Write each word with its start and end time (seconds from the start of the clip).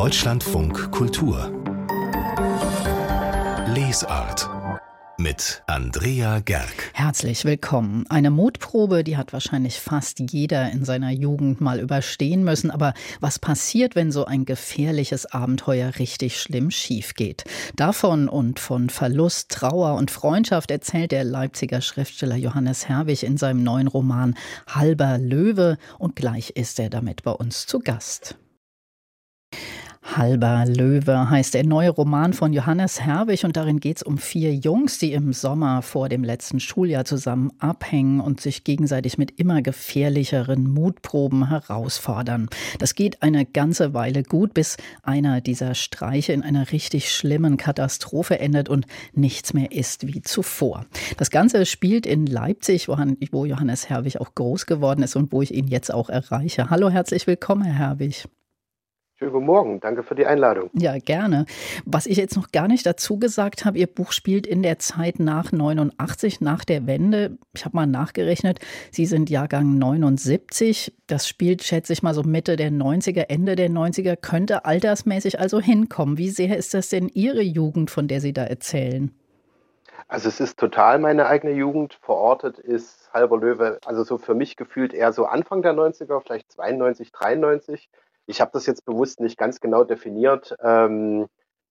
Deutschlandfunk 0.00 0.92
Kultur 0.92 1.52
Lesart 3.66 4.48
mit 5.18 5.62
Andrea 5.66 6.40
Gerg. 6.40 6.90
Herzlich 6.94 7.44
willkommen. 7.44 8.06
Eine 8.08 8.30
Mutprobe, 8.30 9.04
die 9.04 9.18
hat 9.18 9.34
wahrscheinlich 9.34 9.78
fast 9.78 10.18
jeder 10.18 10.70
in 10.70 10.86
seiner 10.86 11.10
Jugend 11.10 11.60
mal 11.60 11.78
überstehen 11.78 12.44
müssen. 12.44 12.70
Aber 12.70 12.94
was 13.20 13.38
passiert, 13.38 13.94
wenn 13.94 14.10
so 14.10 14.24
ein 14.24 14.46
gefährliches 14.46 15.26
Abenteuer 15.26 15.92
richtig 15.98 16.40
schlimm 16.40 16.70
schief 16.70 17.12
geht? 17.12 17.44
Davon 17.76 18.30
und 18.30 18.58
von 18.58 18.88
Verlust, 18.88 19.50
Trauer 19.50 19.96
und 19.96 20.10
Freundschaft 20.10 20.70
erzählt 20.70 21.12
der 21.12 21.24
Leipziger 21.24 21.82
Schriftsteller 21.82 22.36
Johannes 22.36 22.88
Herwig 22.88 23.22
in 23.22 23.36
seinem 23.36 23.62
neuen 23.62 23.86
Roman 23.86 24.34
Halber 24.66 25.18
Löwe. 25.18 25.76
Und 25.98 26.16
gleich 26.16 26.48
ist 26.48 26.80
er 26.80 26.88
damit 26.88 27.22
bei 27.22 27.32
uns 27.32 27.66
zu 27.66 27.80
Gast. 27.80 28.38
Halber 30.16 30.64
Löwe 30.66 31.30
heißt 31.30 31.54
der 31.54 31.64
neue 31.64 31.90
Roman 31.90 32.32
von 32.32 32.52
Johannes 32.52 33.00
Herwig 33.00 33.44
und 33.44 33.56
darin 33.56 33.78
geht 33.78 33.98
es 33.98 34.02
um 34.02 34.18
vier 34.18 34.52
Jungs, 34.54 34.98
die 34.98 35.12
im 35.12 35.32
Sommer 35.32 35.82
vor 35.82 36.08
dem 36.08 36.24
letzten 36.24 36.58
Schuljahr 36.58 37.04
zusammen 37.04 37.52
abhängen 37.60 38.20
und 38.20 38.40
sich 38.40 38.64
gegenseitig 38.64 39.18
mit 39.18 39.38
immer 39.38 39.62
gefährlicheren 39.62 40.68
Mutproben 40.68 41.48
herausfordern. 41.48 42.48
Das 42.80 42.96
geht 42.96 43.22
eine 43.22 43.46
ganze 43.46 43.94
Weile 43.94 44.24
gut, 44.24 44.52
bis 44.52 44.78
einer 45.04 45.40
dieser 45.40 45.74
Streiche 45.74 46.32
in 46.32 46.42
einer 46.42 46.72
richtig 46.72 47.12
schlimmen 47.12 47.56
Katastrophe 47.56 48.40
endet 48.40 48.68
und 48.68 48.86
nichts 49.12 49.54
mehr 49.54 49.70
ist 49.70 50.08
wie 50.08 50.22
zuvor. 50.22 50.86
Das 51.18 51.30
Ganze 51.30 51.64
spielt 51.66 52.04
in 52.04 52.26
Leipzig, 52.26 52.88
wo 52.88 53.44
Johannes 53.44 53.88
Herwig 53.88 54.20
auch 54.20 54.34
groß 54.34 54.66
geworden 54.66 55.04
ist 55.04 55.14
und 55.14 55.30
wo 55.30 55.40
ich 55.40 55.54
ihn 55.54 55.68
jetzt 55.68 55.94
auch 55.94 56.10
erreiche. 56.10 56.68
Hallo, 56.68 56.90
herzlich 56.90 57.28
willkommen, 57.28 57.62
Herr 57.62 57.90
Herwig. 57.90 58.26
Schönen 59.20 59.32
guten 59.32 59.44
Morgen, 59.44 59.80
danke 59.80 60.02
für 60.02 60.14
die 60.14 60.24
Einladung. 60.24 60.70
Ja, 60.72 60.96
gerne. 60.96 61.44
Was 61.84 62.06
ich 62.06 62.16
jetzt 62.16 62.36
noch 62.36 62.52
gar 62.52 62.68
nicht 62.68 62.86
dazu 62.86 63.18
gesagt 63.18 63.66
habe, 63.66 63.76
Ihr 63.76 63.86
Buch 63.86 64.12
spielt 64.12 64.46
in 64.46 64.62
der 64.62 64.78
Zeit 64.78 65.20
nach 65.20 65.52
89, 65.52 66.40
nach 66.40 66.64
der 66.64 66.86
Wende. 66.86 67.36
Ich 67.52 67.66
habe 67.66 67.76
mal 67.76 67.86
nachgerechnet, 67.86 68.60
Sie 68.90 69.04
sind 69.04 69.28
Jahrgang 69.28 69.76
79. 69.76 70.94
Das 71.06 71.28
spielt, 71.28 71.62
schätze 71.62 71.92
ich 71.92 72.02
mal, 72.02 72.14
so 72.14 72.22
Mitte 72.22 72.56
der 72.56 72.70
90er, 72.70 73.26
Ende 73.28 73.56
der 73.56 73.68
90er, 73.68 74.16
könnte 74.16 74.64
altersmäßig 74.64 75.38
also 75.38 75.60
hinkommen. 75.60 76.16
Wie 76.16 76.30
sehr 76.30 76.56
ist 76.56 76.72
das 76.72 76.88
denn 76.88 77.10
Ihre 77.12 77.42
Jugend, 77.42 77.90
von 77.90 78.08
der 78.08 78.22
Sie 78.22 78.32
da 78.32 78.44
erzählen? 78.44 79.14
Also 80.08 80.30
es 80.30 80.40
ist 80.40 80.58
total 80.58 80.98
meine 80.98 81.26
eigene 81.26 81.52
Jugend. 81.52 81.98
Verortet 82.00 82.58
ist 82.58 83.10
Halber 83.12 83.36
Löwe, 83.36 83.80
also 83.84 84.02
so 84.02 84.16
für 84.16 84.34
mich 84.34 84.56
gefühlt 84.56 84.94
eher 84.94 85.12
so 85.12 85.26
Anfang 85.26 85.60
der 85.60 85.74
90er, 85.74 86.22
vielleicht 86.22 86.50
92, 86.52 87.12
93. 87.12 87.90
Ich 88.30 88.40
habe 88.40 88.52
das 88.52 88.66
jetzt 88.66 88.84
bewusst 88.84 89.18
nicht 89.18 89.36
ganz 89.36 89.58
genau 89.58 89.82
definiert, 89.82 90.56
ähm, 90.62 91.26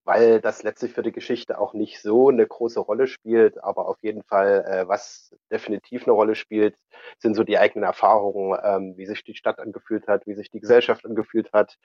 weil 0.10 0.42
das 0.42 0.64
letztlich 0.64 0.94
für 0.94 1.04
die 1.04 1.12
Geschichte 1.12 1.60
auch 1.60 1.76
nicht 1.76 2.02
so 2.02 2.30
eine 2.30 2.48
große 2.48 2.80
Rolle 2.80 3.06
spielt. 3.06 3.64
Aber 3.64 3.88
auf 3.88 3.98
jeden 4.02 4.24
Fall, 4.24 4.66
äh, 4.68 4.88
was 4.88 5.36
definitiv 5.52 6.08
eine 6.08 6.14
Rolle 6.14 6.34
spielt, 6.34 6.78
sind 7.20 7.36
so 7.36 7.44
die 7.44 7.60
eigenen 7.60 7.84
Erfahrungen, 7.84 8.58
ähm, 8.64 8.94
wie 8.98 9.06
sich 9.06 9.24
die 9.24 9.36
Stadt 9.36 9.60
angefühlt 9.60 10.08
hat, 10.08 10.26
wie 10.26 10.34
sich 10.34 10.50
die 10.50 10.62
Gesellschaft 10.62 11.06
angefühlt 11.06 11.54
hat, 11.54 11.78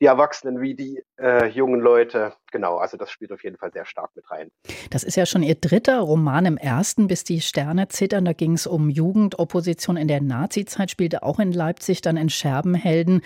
die 0.00 0.06
Erwachsenen 0.06 0.60
wie 0.60 0.74
die 0.74 1.04
äh, 1.20 1.46
jungen 1.46 1.80
Leute. 1.80 2.32
Genau, 2.50 2.78
also 2.78 2.96
das 2.96 3.12
spielt 3.12 3.30
auf 3.30 3.44
jeden 3.44 3.56
Fall 3.56 3.70
sehr 3.72 3.86
stark 3.86 4.10
mit 4.16 4.28
rein. 4.32 4.50
Das 4.90 5.04
ist 5.04 5.14
ja 5.14 5.24
schon 5.24 5.44
Ihr 5.44 5.54
dritter 5.54 6.00
Roman 6.00 6.46
im 6.46 6.56
ersten, 6.56 7.06
bis 7.06 7.22
die 7.22 7.40
Sterne 7.40 7.86
zittern. 7.86 8.24
Da 8.24 8.32
ging 8.32 8.54
es 8.54 8.66
um 8.66 8.90
Jugendopposition 8.90 9.96
in 9.96 10.08
der 10.08 10.20
Nazizeit, 10.20 10.90
spielte 10.90 11.22
auch 11.22 11.38
in 11.38 11.52
Leipzig, 11.52 12.00
dann 12.00 12.16
in 12.16 12.30
Scherbenhelden. 12.30 13.22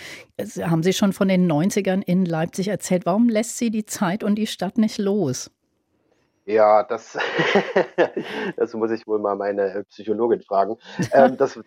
Haben 0.60 0.82
Sie 0.82 0.92
schon 0.92 1.14
von 1.14 1.28
den 1.28 1.50
90ern 1.50 2.02
in 2.04 2.26
Leipzig 2.26 2.68
erzählt? 2.68 3.06
Warum 3.06 3.30
lässt 3.30 3.56
Sie 3.56 3.70
die 3.70 3.86
Zeit 3.86 4.22
und 4.22 4.33
die 4.34 4.46
Stadt 4.46 4.78
nicht 4.78 4.98
los? 4.98 5.50
Ja, 6.46 6.82
das, 6.82 7.16
das 8.56 8.74
muss 8.74 8.90
ich 8.90 9.06
wohl 9.06 9.18
mal 9.18 9.34
meine 9.34 9.84
Psychologin 9.88 10.42
fragen. 10.42 10.76
ähm, 11.12 11.38
das, 11.38 11.58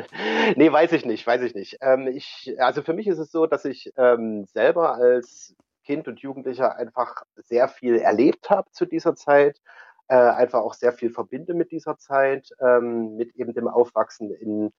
nee, 0.56 0.70
weiß 0.70 0.92
ich 0.92 1.06
nicht, 1.06 1.26
weiß 1.26 1.40
ich 1.40 1.54
nicht. 1.54 1.78
Ähm, 1.80 2.06
ich, 2.08 2.54
also 2.58 2.82
für 2.82 2.92
mich 2.92 3.06
ist 3.06 3.18
es 3.18 3.32
so, 3.32 3.46
dass 3.46 3.64
ich 3.64 3.92
ähm, 3.96 4.44
selber 4.44 4.94
als 4.94 5.54
Kind 5.84 6.06
und 6.06 6.20
Jugendlicher 6.20 6.76
einfach 6.76 7.22
sehr 7.36 7.68
viel 7.68 7.96
erlebt 7.96 8.50
habe 8.50 8.70
zu 8.72 8.84
dieser 8.84 9.14
Zeit, 9.14 9.62
äh, 10.08 10.16
einfach 10.16 10.60
auch 10.60 10.74
sehr 10.74 10.92
viel 10.92 11.10
verbinde 11.10 11.54
mit 11.54 11.72
dieser 11.72 11.96
Zeit, 11.96 12.50
ähm, 12.60 13.16
mit 13.16 13.34
eben 13.36 13.54
dem 13.54 13.68
Aufwachsen 13.68 14.34
in 14.34 14.72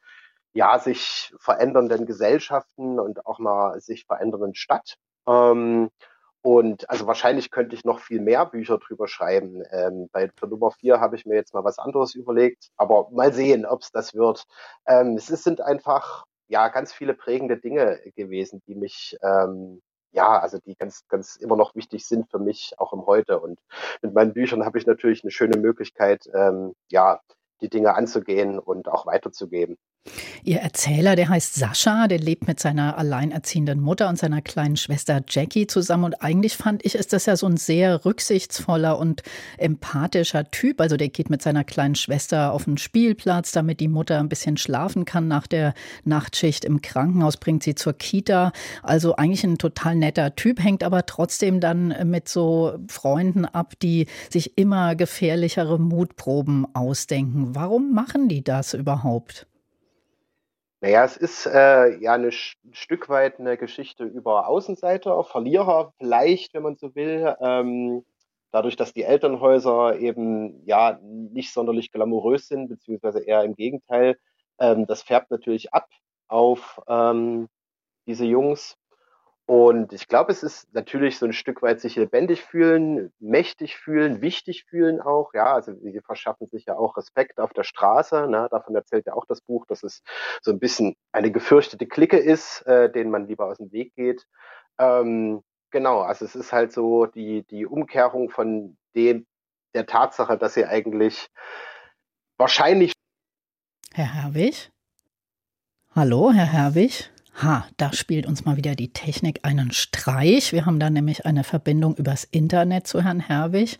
ja 0.53 0.77
sich 0.79 1.33
verändernden 1.39 2.05
Gesellschaften 2.05 2.99
und 2.99 3.25
auch 3.25 3.39
einer 3.39 3.79
sich 3.79 4.05
verändernden 4.05 4.55
Stadt. 4.55 4.97
Und 6.47 6.89
also 6.89 7.07
wahrscheinlich 7.07 7.51
könnte 7.51 7.75
ich 7.75 7.83
noch 7.83 7.99
viel 7.99 8.21
mehr 8.21 8.45
Bücher 8.45 8.77
drüber 8.77 9.09
schreiben. 9.09 9.63
Ähm, 9.69 10.07
bei 10.13 10.31
für 10.33 10.47
Nummer 10.47 10.71
vier 10.71 11.01
habe 11.01 11.17
ich 11.17 11.25
mir 11.25 11.35
jetzt 11.35 11.53
mal 11.53 11.65
was 11.65 11.77
anderes 11.77 12.15
überlegt, 12.15 12.69
aber 12.77 13.09
mal 13.11 13.33
sehen, 13.33 13.65
ob 13.65 13.81
es 13.81 13.91
das 13.91 14.13
wird. 14.15 14.45
Ähm, 14.85 15.17
es 15.17 15.27
sind 15.27 15.59
einfach 15.59 16.23
ja 16.47 16.69
ganz 16.69 16.93
viele 16.93 17.13
prägende 17.15 17.57
Dinge 17.57 17.99
gewesen, 18.15 18.61
die 18.65 18.75
mich 18.75 19.17
ähm, 19.21 19.81
ja, 20.13 20.39
also 20.39 20.57
die 20.59 20.75
ganz, 20.75 21.05
ganz 21.09 21.35
immer 21.35 21.57
noch 21.57 21.75
wichtig 21.75 22.07
sind 22.07 22.31
für 22.31 22.39
mich, 22.39 22.75
auch 22.77 22.93
im 22.93 23.05
Heute. 23.05 23.41
Und 23.41 23.59
mit 24.01 24.13
meinen 24.13 24.31
Büchern 24.31 24.63
habe 24.63 24.77
ich 24.77 24.85
natürlich 24.85 25.25
eine 25.25 25.31
schöne 25.31 25.57
Möglichkeit, 25.57 26.29
ähm, 26.33 26.75
ja, 26.89 27.19
die 27.59 27.67
Dinge 27.69 27.93
anzugehen 27.93 28.57
und 28.57 28.87
auch 28.87 29.05
weiterzugeben. 29.05 29.75
Ihr 30.43 30.59
Erzähler, 30.59 31.15
der 31.15 31.29
heißt 31.29 31.55
Sascha, 31.55 32.07
der 32.07 32.19
lebt 32.19 32.47
mit 32.47 32.59
seiner 32.59 32.97
alleinerziehenden 32.97 33.81
Mutter 33.81 34.07
und 34.07 34.17
seiner 34.17 34.41
kleinen 34.41 34.77
Schwester 34.77 35.21
Jackie 35.27 35.67
zusammen. 35.67 36.05
Und 36.05 36.21
eigentlich 36.21 36.55
fand 36.55 36.85
ich, 36.85 36.95
ist 36.95 37.13
das 37.13 37.25
ja 37.25 37.35
so 37.35 37.47
ein 37.47 37.57
sehr 37.57 38.05
rücksichtsvoller 38.05 38.97
und 38.97 39.23
empathischer 39.57 40.49
Typ. 40.49 40.79
Also 40.79 40.95
der 40.95 41.09
geht 41.09 41.29
mit 41.29 41.41
seiner 41.41 41.63
kleinen 41.63 41.95
Schwester 41.95 42.53
auf 42.53 42.65
den 42.65 42.77
Spielplatz, 42.77 43.51
damit 43.51 43.79
die 43.79 43.87
Mutter 43.87 44.19
ein 44.19 44.29
bisschen 44.29 44.57
schlafen 44.57 45.05
kann 45.05 45.27
nach 45.27 45.47
der 45.47 45.73
Nachtschicht 46.05 46.63
im 46.63 46.81
Krankenhaus, 46.81 47.37
bringt 47.37 47.63
sie 47.63 47.75
zur 47.75 47.93
Kita. 47.93 48.53
Also 48.83 49.15
eigentlich 49.15 49.43
ein 49.43 49.57
total 49.57 49.95
netter 49.95 50.35
Typ, 50.35 50.63
hängt 50.63 50.83
aber 50.83 51.05
trotzdem 51.05 51.59
dann 51.59 51.93
mit 52.09 52.29
so 52.29 52.77
Freunden 52.87 53.45
ab, 53.45 53.73
die 53.81 54.07
sich 54.29 54.57
immer 54.57 54.95
gefährlichere 54.95 55.79
Mutproben 55.79 56.65
ausdenken. 56.73 57.53
Warum 57.53 57.93
machen 57.93 58.29
die 58.29 58.43
das 58.43 58.73
überhaupt? 58.73 59.47
Naja, 60.81 61.03
es 61.05 61.17
ist 61.17 61.47
äh, 61.47 61.97
ja 61.97 62.13
ein 62.13 62.31
Stück 62.31 63.09
weit 63.09 63.39
eine 63.39 63.57
Geschichte 63.57 64.03
über 64.03 64.47
Außenseiter, 64.47 65.23
Verlierer 65.23 65.93
vielleicht, 65.97 66.53
wenn 66.53 66.63
man 66.63 66.75
so 66.75 66.93
will. 66.93 67.35
Ähm, 67.41 68.05
dadurch, 68.51 68.75
dass 68.75 68.93
die 68.93 69.03
Elternhäuser 69.03 69.97
eben 69.99 70.63
ja 70.65 70.99
nicht 71.01 71.51
sonderlich 71.51 71.91
glamourös 71.91 72.47
sind, 72.47 72.69
beziehungsweise 72.69 73.19
eher 73.23 73.43
im 73.43 73.55
Gegenteil, 73.55 74.17
ähm, 74.59 74.85
das 74.85 75.01
färbt 75.01 75.31
natürlich 75.31 75.73
ab 75.73 75.89
auf 76.27 76.79
ähm, 76.87 77.47
diese 78.07 78.25
Jungs. 78.25 78.77
Und 79.47 79.93
ich 79.93 80.09
glaube, 80.09 80.33
es 80.33 80.43
ist 80.43 80.73
natürlich 80.73 81.17
so 81.17 81.25
ein 81.25 81.31
Stück 81.31 81.61
weit 81.61 81.79
sich 81.79 81.95
lebendig 81.95 82.43
fühlen, 82.43 83.13
mächtig 83.19 83.77
fühlen, 83.77 84.21
wichtig 84.21 84.65
fühlen 84.65 84.99
auch. 84.99 85.33
Ja, 85.33 85.53
also 85.53 85.73
sie 85.73 86.01
verschaffen 86.01 86.49
sich 86.49 86.65
ja 86.65 86.75
auch 86.75 86.97
Respekt 86.97 87.39
auf 87.39 87.53
der 87.53 87.63
Straße. 87.63 88.27
Ne? 88.27 88.49
Davon 88.51 88.75
erzählt 88.75 89.05
ja 89.05 89.13
auch 89.13 89.25
das 89.25 89.39
Buch, 89.39 89.65
dass 89.65 89.83
es 89.83 90.03
so 90.41 90.51
ein 90.51 90.59
bisschen 90.59 90.97
eine 91.13 91.31
gefürchtete 91.31 91.87
Clique 91.87 92.17
ist, 92.17 92.67
äh, 92.67 92.91
denen 92.91 93.09
man 93.09 93.25
lieber 93.25 93.45
aus 93.45 93.57
dem 93.57 93.71
Weg 93.71 93.95
geht. 93.95 94.27
Ähm, 94.79 95.41
genau, 95.71 96.01
also 96.01 96.25
es 96.25 96.35
ist 96.35 96.51
halt 96.51 96.73
so 96.73 97.05
die, 97.05 97.43
die 97.43 97.65
Umkehrung 97.65 98.29
von 98.29 98.77
dem, 98.97 99.25
der 99.73 99.85
Tatsache, 99.85 100.37
dass 100.37 100.55
sie 100.55 100.65
eigentlich 100.65 101.29
wahrscheinlich. 102.37 102.91
Herr 103.93 104.13
Herwig? 104.13 104.71
Hallo, 105.95 106.33
Herr 106.33 106.51
Herwig? 106.51 107.09
Ha, 107.39 107.67
da 107.77 107.93
spielt 107.93 108.25
uns 108.25 108.45
mal 108.45 108.57
wieder 108.57 108.73
die 108.73 108.91
Technik 108.91 109.41
einen 109.43 109.71
Streich. 109.71 110.53
Wir 110.53 110.65
haben 110.65 110.79
da 110.79 110.89
nämlich 110.89 111.27
eine 111.27 111.43
Verbindung 111.43 111.95
übers 111.95 112.23
Internet 112.23 112.87
zu 112.87 113.03
Herrn 113.03 113.19
Herwig. 113.19 113.77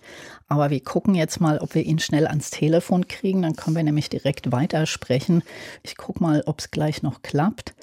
Aber 0.48 0.69
wir 0.69 0.83
gucken 0.83 1.15
jetzt 1.15 1.42
mal, 1.42 1.57
ob 1.57 1.74
wir 1.74 1.83
ihn 1.83 1.98
schnell 1.98 2.27
ans 2.27 2.51
Telefon 2.51 3.07
kriegen. 3.07 3.42
Dann 3.42 3.56
können 3.56 3.75
wir 3.75 3.81
nämlich 3.81 4.09
direkt 4.09 4.51
weitersprechen. 4.51 5.42
Ich 5.81 5.98
gucke 5.98 6.21
mal, 6.21 6.44
ob 6.45 6.59
es 6.59 6.69
gleich 6.69 7.01
noch 7.01 7.24
klappt. 7.24 7.74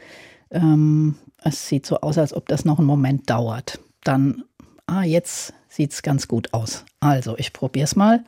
Ähm, 0.52 1.16
es 1.42 1.66
sieht 1.66 1.86
so 1.86 2.00
aus, 2.00 2.18
als 2.18 2.34
ob 2.34 2.46
das 2.46 2.64
noch 2.64 2.78
einen 2.78 2.86
Moment 2.86 3.28
dauert. 3.28 3.80
Dann, 4.04 4.44
ah, 4.86 5.02
jetzt 5.02 5.54
sieht 5.68 5.92
es 5.92 6.02
ganz 6.02 6.28
gut 6.28 6.54
aus. 6.54 6.84
Also, 7.00 7.36
ich 7.36 7.52
probiere 7.52 7.84
es 7.84 7.96
mal. 7.96 8.22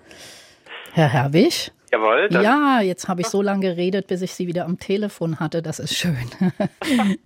Herr 0.94 1.12
Herwig? 1.12 1.70
Jawohl. 1.92 2.28
Ja, 2.30 2.80
jetzt 2.80 3.08
habe 3.08 3.20
ich 3.20 3.28
so 3.28 3.42
lange 3.42 3.60
geredet, 3.60 4.08
bis 4.08 4.22
ich 4.22 4.34
Sie 4.34 4.46
wieder 4.46 4.64
am 4.64 4.78
Telefon 4.78 5.38
hatte. 5.38 5.62
Das 5.62 5.78
ist 5.78 5.94
schön. 5.94 6.16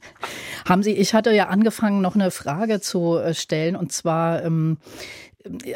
Haben 0.69 0.83
Sie, 0.83 0.93
ich 0.93 1.15
hatte 1.15 1.33
ja 1.33 1.49
angefangen, 1.49 2.01
noch 2.03 2.15
eine 2.15 2.31
Frage 2.31 2.81
zu 2.81 3.17
äh, 3.17 3.35
stellen. 3.35 3.75
Und 3.75 3.93
zwar, 3.93 4.45
ähm, 4.45 4.77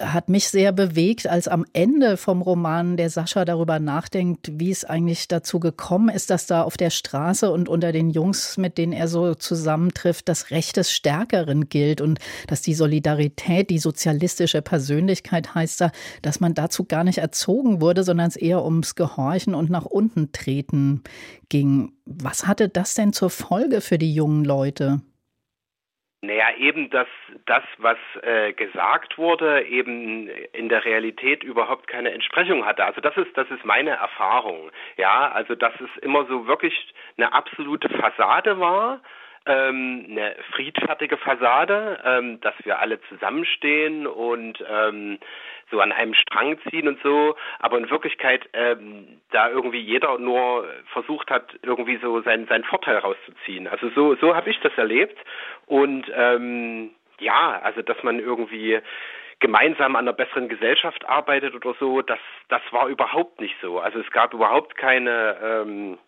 hat 0.00 0.28
mich 0.28 0.48
sehr 0.48 0.72
bewegt, 0.72 1.26
als 1.26 1.48
am 1.48 1.64
Ende 1.72 2.18
vom 2.18 2.42
Roman 2.42 2.98
der 2.98 3.08
Sascha 3.08 3.46
darüber 3.46 3.78
nachdenkt, 3.78 4.58
wie 4.58 4.70
es 4.70 4.84
eigentlich 4.84 5.26
dazu 5.26 5.58
gekommen 5.58 6.10
ist, 6.10 6.28
dass 6.28 6.46
da 6.46 6.62
auf 6.62 6.76
der 6.76 6.90
Straße 6.90 7.50
und 7.50 7.68
unter 7.68 7.90
den 7.90 8.10
Jungs, 8.10 8.58
mit 8.58 8.76
denen 8.76 8.92
er 8.92 9.08
so 9.08 9.34
zusammentrifft, 9.34 10.28
das 10.28 10.50
Recht 10.50 10.76
des 10.76 10.92
Stärkeren 10.92 11.68
gilt 11.70 12.02
und 12.02 12.18
dass 12.46 12.60
die 12.60 12.74
Solidarität, 12.74 13.70
die 13.70 13.78
sozialistische 13.78 14.60
Persönlichkeit 14.60 15.54
heißt 15.54 15.80
da, 15.80 15.92
dass 16.20 16.40
man 16.40 16.54
dazu 16.54 16.84
gar 16.84 17.04
nicht 17.04 17.18
erzogen 17.18 17.80
wurde, 17.80 18.04
sondern 18.04 18.28
es 18.28 18.36
eher 18.36 18.62
ums 18.64 18.96
Gehorchen 18.96 19.54
und 19.54 19.70
nach 19.70 19.86
unten 19.86 20.32
treten 20.32 21.02
ging. 21.48 21.92
Was 22.04 22.46
hatte 22.46 22.68
das 22.68 22.94
denn 22.94 23.14
zur 23.14 23.30
Folge 23.30 23.80
für 23.80 23.96
die 23.96 24.12
jungen 24.12 24.44
Leute? 24.44 25.00
Naja, 26.26 26.46
eben, 26.56 26.90
dass 26.90 27.08
das, 27.46 27.62
was 27.78 27.98
äh, 28.22 28.52
gesagt 28.52 29.18
wurde, 29.18 29.62
eben 29.64 30.28
in 30.52 30.68
der 30.68 30.84
Realität 30.84 31.42
überhaupt 31.42 31.86
keine 31.86 32.12
Entsprechung 32.12 32.64
hatte. 32.64 32.84
Also 32.84 33.00
das 33.00 33.16
ist, 33.16 33.36
das 33.36 33.50
ist 33.50 33.64
meine 33.64 33.90
Erfahrung. 33.90 34.70
Ja, 34.96 35.30
also 35.30 35.54
dass 35.54 35.74
es 35.80 36.02
immer 36.02 36.24
so 36.26 36.46
wirklich 36.46 36.94
eine 37.16 37.32
absolute 37.32 37.88
Fassade 37.88 38.58
war, 38.58 39.00
ähm, 39.46 40.06
eine 40.10 40.36
friedfertige 40.52 41.16
Fassade, 41.16 42.00
ähm, 42.04 42.40
dass 42.40 42.54
wir 42.64 42.78
alle 42.78 43.00
zusammenstehen 43.08 44.06
und 44.06 44.64
ähm, 44.68 45.18
so 45.70 45.80
an 45.80 45.92
einem 45.92 46.14
Strang 46.14 46.58
ziehen 46.70 46.88
und 46.88 47.00
so, 47.02 47.36
aber 47.58 47.78
in 47.78 47.90
Wirklichkeit 47.90 48.48
ähm, 48.52 49.20
da 49.30 49.50
irgendwie 49.50 49.80
jeder 49.80 50.18
nur 50.18 50.66
versucht 50.92 51.30
hat, 51.30 51.58
irgendwie 51.62 51.98
so 51.98 52.20
seinen, 52.22 52.46
seinen 52.46 52.64
Vorteil 52.64 52.98
rauszuziehen. 52.98 53.66
Also 53.66 53.90
so, 53.90 54.14
so 54.16 54.34
habe 54.34 54.50
ich 54.50 54.60
das 54.60 54.72
erlebt 54.76 55.18
und 55.66 56.10
ähm, 56.14 56.90
ja, 57.20 57.60
also 57.62 57.82
dass 57.82 58.02
man 58.02 58.18
irgendwie 58.18 58.80
gemeinsam 59.40 59.96
an 59.96 60.04
einer 60.04 60.12
besseren 60.12 60.48
Gesellschaft 60.48 61.04
arbeitet 61.06 61.54
oder 61.54 61.74
so, 61.78 62.02
das, 62.02 62.18
das 62.48 62.62
war 62.70 62.88
überhaupt 62.88 63.40
nicht 63.40 63.56
so. 63.60 63.78
Also 63.78 63.98
es 64.00 64.10
gab 64.10 64.32
überhaupt 64.32 64.76
keine 64.76 65.36
ähm, 65.42 65.98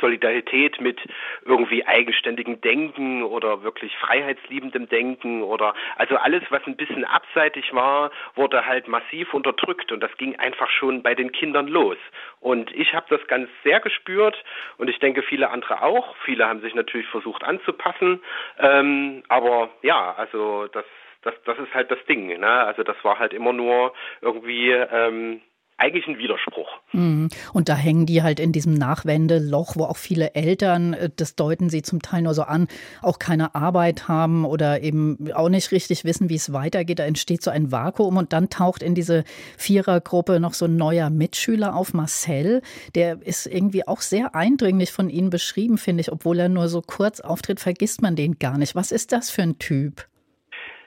Solidarität 0.00 0.80
mit 0.80 1.00
irgendwie 1.44 1.86
eigenständigem 1.86 2.60
Denken 2.60 3.22
oder 3.22 3.62
wirklich 3.62 3.96
freiheitsliebendem 3.98 4.88
Denken 4.88 5.42
oder 5.42 5.74
also 5.96 6.16
alles, 6.16 6.42
was 6.50 6.62
ein 6.66 6.76
bisschen 6.76 7.04
abseitig 7.04 7.72
war, 7.74 8.10
wurde 8.34 8.66
halt 8.66 8.88
massiv 8.88 9.34
unterdrückt 9.34 9.92
und 9.92 10.00
das 10.00 10.16
ging 10.16 10.36
einfach 10.36 10.70
schon 10.70 11.02
bei 11.02 11.14
den 11.14 11.32
Kindern 11.32 11.68
los. 11.68 11.98
Und 12.40 12.72
ich 12.72 12.94
habe 12.94 13.06
das 13.08 13.26
ganz 13.26 13.48
sehr 13.62 13.80
gespürt 13.80 14.42
und 14.78 14.88
ich 14.88 14.98
denke 14.98 15.22
viele 15.22 15.50
andere 15.50 15.82
auch. 15.82 16.16
Viele 16.24 16.46
haben 16.48 16.60
sich 16.60 16.74
natürlich 16.74 17.06
versucht 17.08 17.44
anzupassen, 17.44 18.22
ähm, 18.58 19.22
aber 19.28 19.70
ja, 19.82 20.14
also 20.16 20.68
das 20.68 20.84
das, 21.22 21.34
das 21.44 21.58
ist 21.58 21.72
halt 21.72 21.90
das 21.90 22.04
Ding. 22.06 22.26
Ne? 22.38 22.48
Also 22.48 22.82
das 22.82 22.96
war 23.02 23.18
halt 23.20 23.32
immer 23.32 23.52
nur 23.52 23.94
irgendwie 24.20 24.70
ähm, 24.70 25.40
eigentlich 25.82 26.06
ein 26.06 26.16
Widerspruch. 26.16 26.68
Mhm. 26.92 27.28
Und 27.52 27.68
da 27.68 27.74
hängen 27.74 28.06
die 28.06 28.22
halt 28.22 28.38
in 28.38 28.52
diesem 28.52 28.74
Nachwendeloch, 28.74 29.74
wo 29.74 29.84
auch 29.84 29.96
viele 29.96 30.34
Eltern, 30.34 30.94
äh, 30.94 31.10
das 31.14 31.34
deuten 31.34 31.70
sie 31.70 31.82
zum 31.82 32.00
Teil 32.00 32.22
nur 32.22 32.34
so 32.34 32.42
an, 32.42 32.68
auch 33.02 33.18
keine 33.18 33.56
Arbeit 33.56 34.06
haben 34.06 34.44
oder 34.44 34.82
eben 34.82 35.32
auch 35.32 35.48
nicht 35.48 35.72
richtig 35.72 36.04
wissen, 36.04 36.28
wie 36.28 36.36
es 36.36 36.52
weitergeht. 36.52 37.00
Da 37.00 37.04
entsteht 37.04 37.42
so 37.42 37.50
ein 37.50 37.72
Vakuum 37.72 38.16
und 38.16 38.32
dann 38.32 38.48
taucht 38.48 38.82
in 38.82 38.94
diese 38.94 39.24
Vierergruppe 39.58 40.38
noch 40.38 40.54
so 40.54 40.66
ein 40.66 40.76
neuer 40.76 41.10
Mitschüler 41.10 41.74
auf, 41.74 41.94
Marcel. 41.94 42.62
Der 42.94 43.20
ist 43.20 43.46
irgendwie 43.46 43.86
auch 43.88 44.02
sehr 44.02 44.36
eindringlich 44.36 44.92
von 44.92 45.10
Ihnen 45.10 45.30
beschrieben, 45.30 45.78
finde 45.78 46.02
ich. 46.02 46.12
Obwohl 46.12 46.38
er 46.38 46.48
nur 46.48 46.68
so 46.68 46.80
kurz 46.80 47.18
auftritt, 47.20 47.58
vergisst 47.58 48.02
man 48.02 48.14
den 48.14 48.38
gar 48.38 48.56
nicht. 48.56 48.76
Was 48.76 48.92
ist 48.92 49.10
das 49.10 49.30
für 49.30 49.42
ein 49.42 49.58
Typ? 49.58 50.06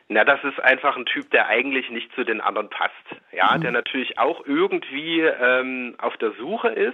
Na, 0.07 0.24
das 0.24 0.44
ist 0.44 0.60
einfach 0.60 0.96
ein 0.96 1.06
Typ, 1.06 1.31
der 1.31 1.48
eigentlich 1.48 1.90
nicht 1.90 2.13
zu 2.13 2.24
den 2.24 2.40
anderen 2.40 2.69
passt. 2.69 2.94
Ja, 3.31 3.56
mhm. 3.56 3.62
der 3.62 3.72
natürlich 3.72 4.19
auch 4.19 4.46
irgendwie 4.46 5.22
ähm, 5.22 5.96
auf 5.98 6.16
der 6.18 6.31
Suche 6.34 6.69
ist, 6.69 6.94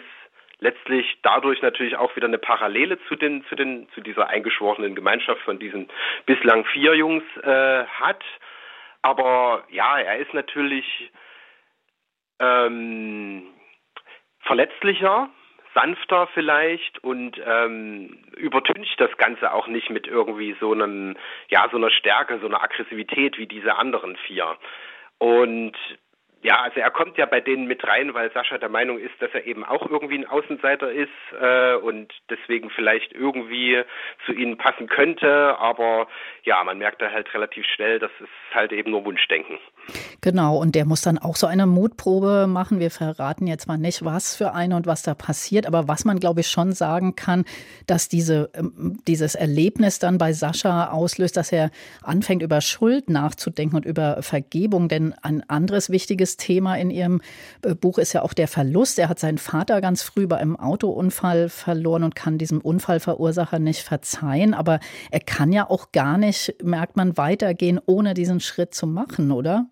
letztlich 0.60 1.18
dadurch 1.22 1.62
natürlich 1.62 1.98
auch 1.98 2.16
wieder 2.16 2.28
eine 2.28 2.38
Parallele 2.38 2.98
zu 3.08 3.16
den 3.16 3.44
zu 3.46 3.56
den 3.56 3.90
zu 3.90 4.02
dieser 4.02 4.30
eingeschworenen 4.30 4.96
Gemeinschaft 4.96 5.42
von 5.42 5.60
diesen 5.60 5.90
bislang 6.25 6.63
vier 6.66 6.96
Jungs 6.96 7.24
äh, 7.44 7.86
hat. 7.86 8.24
Aber 9.02 9.64
ja, 9.69 9.98
er 9.98 10.18
ist 10.19 10.34
natürlich 10.34 11.12
ähm, 12.40 13.44
verletzlicher, 14.42 15.30
sanfter 15.73 16.27
vielleicht 16.33 17.03
und 17.03 17.41
ähm, 17.45 18.18
übertüncht 18.35 19.00
das 19.00 19.15
Ganze 19.18 19.53
auch 19.53 19.68
nicht 19.68 19.89
mit 19.89 20.07
irgendwie 20.07 20.56
so 20.59 20.73
einem, 20.73 21.15
ja, 21.50 21.68
so 21.71 21.77
einer 21.77 21.91
Stärke, 21.91 22.39
so 22.39 22.47
einer 22.47 22.63
Aggressivität 22.63 23.38
wie 23.38 23.47
diese 23.47 23.75
anderen 23.77 24.15
vier. 24.18 24.57
Und 25.18 25.73
ja, 26.44 26.62
also 26.62 26.80
er 26.80 26.90
kommt 26.90 27.18
ja 27.18 27.26
bei 27.28 27.40
denen 27.40 27.68
mit 27.68 27.84
rein, 27.86 28.14
weil 28.16 28.32
Sascha 28.32 28.58
der 28.58 28.70
Meinung 28.70 28.98
ist, 28.98 29.14
dass 29.20 29.30
er 29.34 29.46
eben 29.46 29.64
auch 29.64 29.88
irgendwie 29.88 30.18
ein 30.18 30.26
Außenseiter 30.26 30.92
ist 30.92 31.10
äh, 31.40 31.76
und 31.76 32.12
deswegen 32.30 32.72
vielleicht 32.72 33.14
irgendwie 33.14 33.84
zu 34.26 34.34
ihnen 34.34 34.58
passen 34.58 34.88
könnte. 34.88 35.58
Aber 35.60 36.08
ja, 36.44 36.64
man 36.64 36.80
merkt 36.80 37.02
da 37.02 37.12
halt 37.12 37.32
relativ 37.36 37.66
schnell, 37.76 38.00
das 38.00 38.10
ist 38.20 38.56
halt 38.56 38.72
eben 38.72 38.90
nur 38.90 39.06
Wunschdenken. 39.06 39.60
Genau, 40.22 40.58
und 40.58 40.74
der 40.74 40.86
muss 40.86 41.02
dann 41.02 41.20
auch 41.20 41.36
so 41.36 41.46
eine 41.46 41.68
Mutprobe 41.68 42.48
machen. 42.48 42.80
Wir 42.80 42.90
verraten 42.90 43.46
jetzt 43.46 43.68
mal 43.68 43.78
nicht, 43.78 44.04
was 44.04 44.36
für 44.36 44.54
eine 44.54 44.76
und 44.76 44.88
was 44.88 45.04
da 45.04 45.14
passiert, 45.14 45.68
aber 45.68 45.88
was 45.88 46.06
man, 46.06 46.20
glaube 46.20 46.42
ich, 46.42 46.48
schon 46.48 46.72
sagen 46.72 47.16
kann, 47.16 47.46
dass 47.86 48.10
diese, 48.10 48.50
ähm, 48.56 49.00
dieses 49.08 49.36
Erlebnis 49.36 50.00
dann 50.00 50.18
bei 50.18 50.34
Sascha 50.34 50.90
auslöst, 50.90 51.38
dass 51.38 51.52
er 51.52 51.70
anfängt, 52.02 52.42
über 52.42 52.62
Schuld 52.62 53.10
nachzudenken 53.12 53.76
und 53.76 53.86
über 53.86 54.24
Vergebung. 54.24 54.88
Denn 54.88 55.14
ein 55.22 55.44
anderes 55.48 55.92
wichtiges 55.92 56.31
Thema 56.38 56.75
in 56.75 56.89
Ihrem 56.89 57.22
äh, 57.63 57.75
Buch 57.75 57.98
ist 57.98 58.13
ja 58.13 58.22
auch 58.22 58.33
der 58.33 58.48
Verlust. 58.48 59.00
Er 59.00 59.10
hat 59.10 59.19
seinen 59.19 59.38
Vater 59.38 59.81
ganz 59.81 60.04
früh 60.04 60.28
bei 60.28 60.38
einem 60.38 60.56
Autounfall 60.56 61.50
verloren 61.50 62.04
und 62.04 62.16
kann 62.16 62.38
diesem 62.38 62.62
Unfallverursacher 62.62 63.60
nicht 63.60 63.81
verzeihen. 63.81 64.54
Aber 64.54 64.80
er 65.12 65.19
kann 65.19 65.51
ja 65.51 65.69
auch 65.69 65.92
gar 65.92 66.18
nicht, 66.18 66.56
merkt 66.63 66.98
man, 66.98 67.18
weitergehen, 67.18 67.80
ohne 67.86 68.13
diesen 68.13 68.39
Schritt 68.39 68.74
zu 68.74 68.88
machen, 68.88 69.31
oder? 69.31 69.66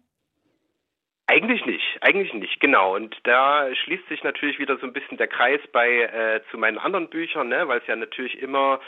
Eigentlich 1.30 1.64
nicht, 1.68 2.00
eigentlich 2.02 2.34
nicht, 2.34 2.60
genau. 2.60 2.96
Und 2.96 3.16
da 3.24 3.68
schließt 3.84 4.08
sich 4.10 4.24
natürlich 4.24 4.58
wieder 4.58 4.80
so 4.80 4.88
ein 4.88 4.94
bisschen 4.94 5.20
der 5.20 5.28
Kreis 5.28 5.60
bei 5.72 5.88
äh, 5.88 6.42
zu 6.50 6.58
meinen 6.58 6.80
anderen 6.80 7.08
Büchern, 7.08 7.50
ne, 7.50 7.68
weil 7.68 7.80
es 7.80 7.88
ja 7.88 7.96
natürlich 7.96 8.42
immer 8.42 8.80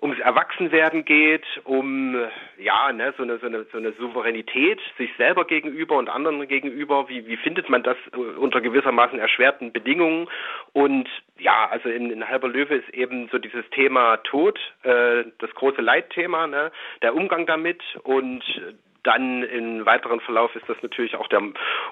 ums 0.00 0.18
Erwachsenwerden 0.18 1.04
geht, 1.04 1.44
um 1.64 2.16
ja, 2.58 2.92
ne, 2.92 3.14
so 3.16 3.22
eine 3.22 3.38
so 3.38 3.46
eine 3.46 3.64
so 3.72 3.78
eine 3.78 3.92
Souveränität 3.92 4.80
sich 4.98 5.10
selber 5.16 5.44
gegenüber 5.46 5.96
und 5.96 6.08
anderen 6.08 6.46
gegenüber. 6.48 7.08
Wie 7.08 7.26
wie 7.26 7.36
findet 7.36 7.68
man 7.68 7.82
das 7.82 7.96
äh, 8.12 8.16
unter 8.16 8.60
gewissermaßen 8.60 9.18
erschwerten 9.18 9.72
Bedingungen? 9.72 10.28
Und 10.72 11.08
ja, 11.38 11.68
also 11.70 11.88
in, 11.88 12.10
in 12.10 12.28
Halber 12.28 12.48
Löwe 12.48 12.76
ist 12.76 12.88
eben 12.90 13.28
so 13.30 13.38
dieses 13.38 13.68
Thema 13.70 14.18
Tod, 14.18 14.58
äh, 14.82 15.24
das 15.38 15.50
große 15.54 15.80
Leitthema, 15.80 16.46
ne, 16.46 16.70
der 17.02 17.14
Umgang 17.14 17.46
damit 17.46 17.82
und 18.02 18.44
dann 19.06 19.42
im 19.44 19.86
weiteren 19.86 20.20
Verlauf 20.20 20.54
ist 20.56 20.68
das 20.68 20.76
natürlich 20.82 21.14
auch 21.16 21.28
der 21.28 21.40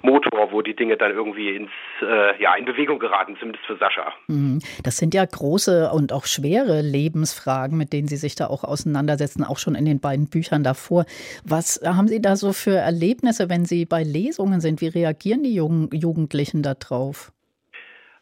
Motor, 0.02 0.50
wo 0.50 0.62
die 0.62 0.74
Dinge 0.74 0.96
dann 0.96 1.12
irgendwie 1.12 1.54
ins, 1.54 1.70
äh, 2.02 2.40
ja, 2.42 2.54
in 2.54 2.64
Bewegung 2.64 2.98
geraten, 2.98 3.36
zumindest 3.38 3.64
für 3.66 3.76
Sascha. 3.76 4.12
Mhm. 4.26 4.58
Das 4.82 4.96
sind 4.96 5.14
ja 5.14 5.24
große 5.24 5.90
und 5.92 6.12
auch 6.12 6.26
schwere 6.26 6.80
Lebensfragen, 6.80 7.78
mit 7.78 7.92
denen 7.92 8.08
Sie 8.08 8.16
sich 8.16 8.34
da 8.34 8.48
auch 8.48 8.64
auseinandersetzen, 8.64 9.44
auch 9.44 9.58
schon 9.58 9.74
in 9.74 9.84
den 9.84 10.00
beiden 10.00 10.28
Büchern 10.28 10.64
davor. 10.64 11.04
Was 11.44 11.80
haben 11.84 12.08
Sie 12.08 12.20
da 12.20 12.36
so 12.36 12.52
für 12.52 12.76
Erlebnisse, 12.76 13.48
wenn 13.48 13.64
Sie 13.64 13.86
bei 13.86 14.02
Lesungen 14.02 14.60
sind? 14.60 14.80
Wie 14.80 14.88
reagieren 14.88 15.42
die 15.42 15.54
jungen 15.54 15.90
Jugendlichen 15.92 16.62
darauf? 16.62 17.30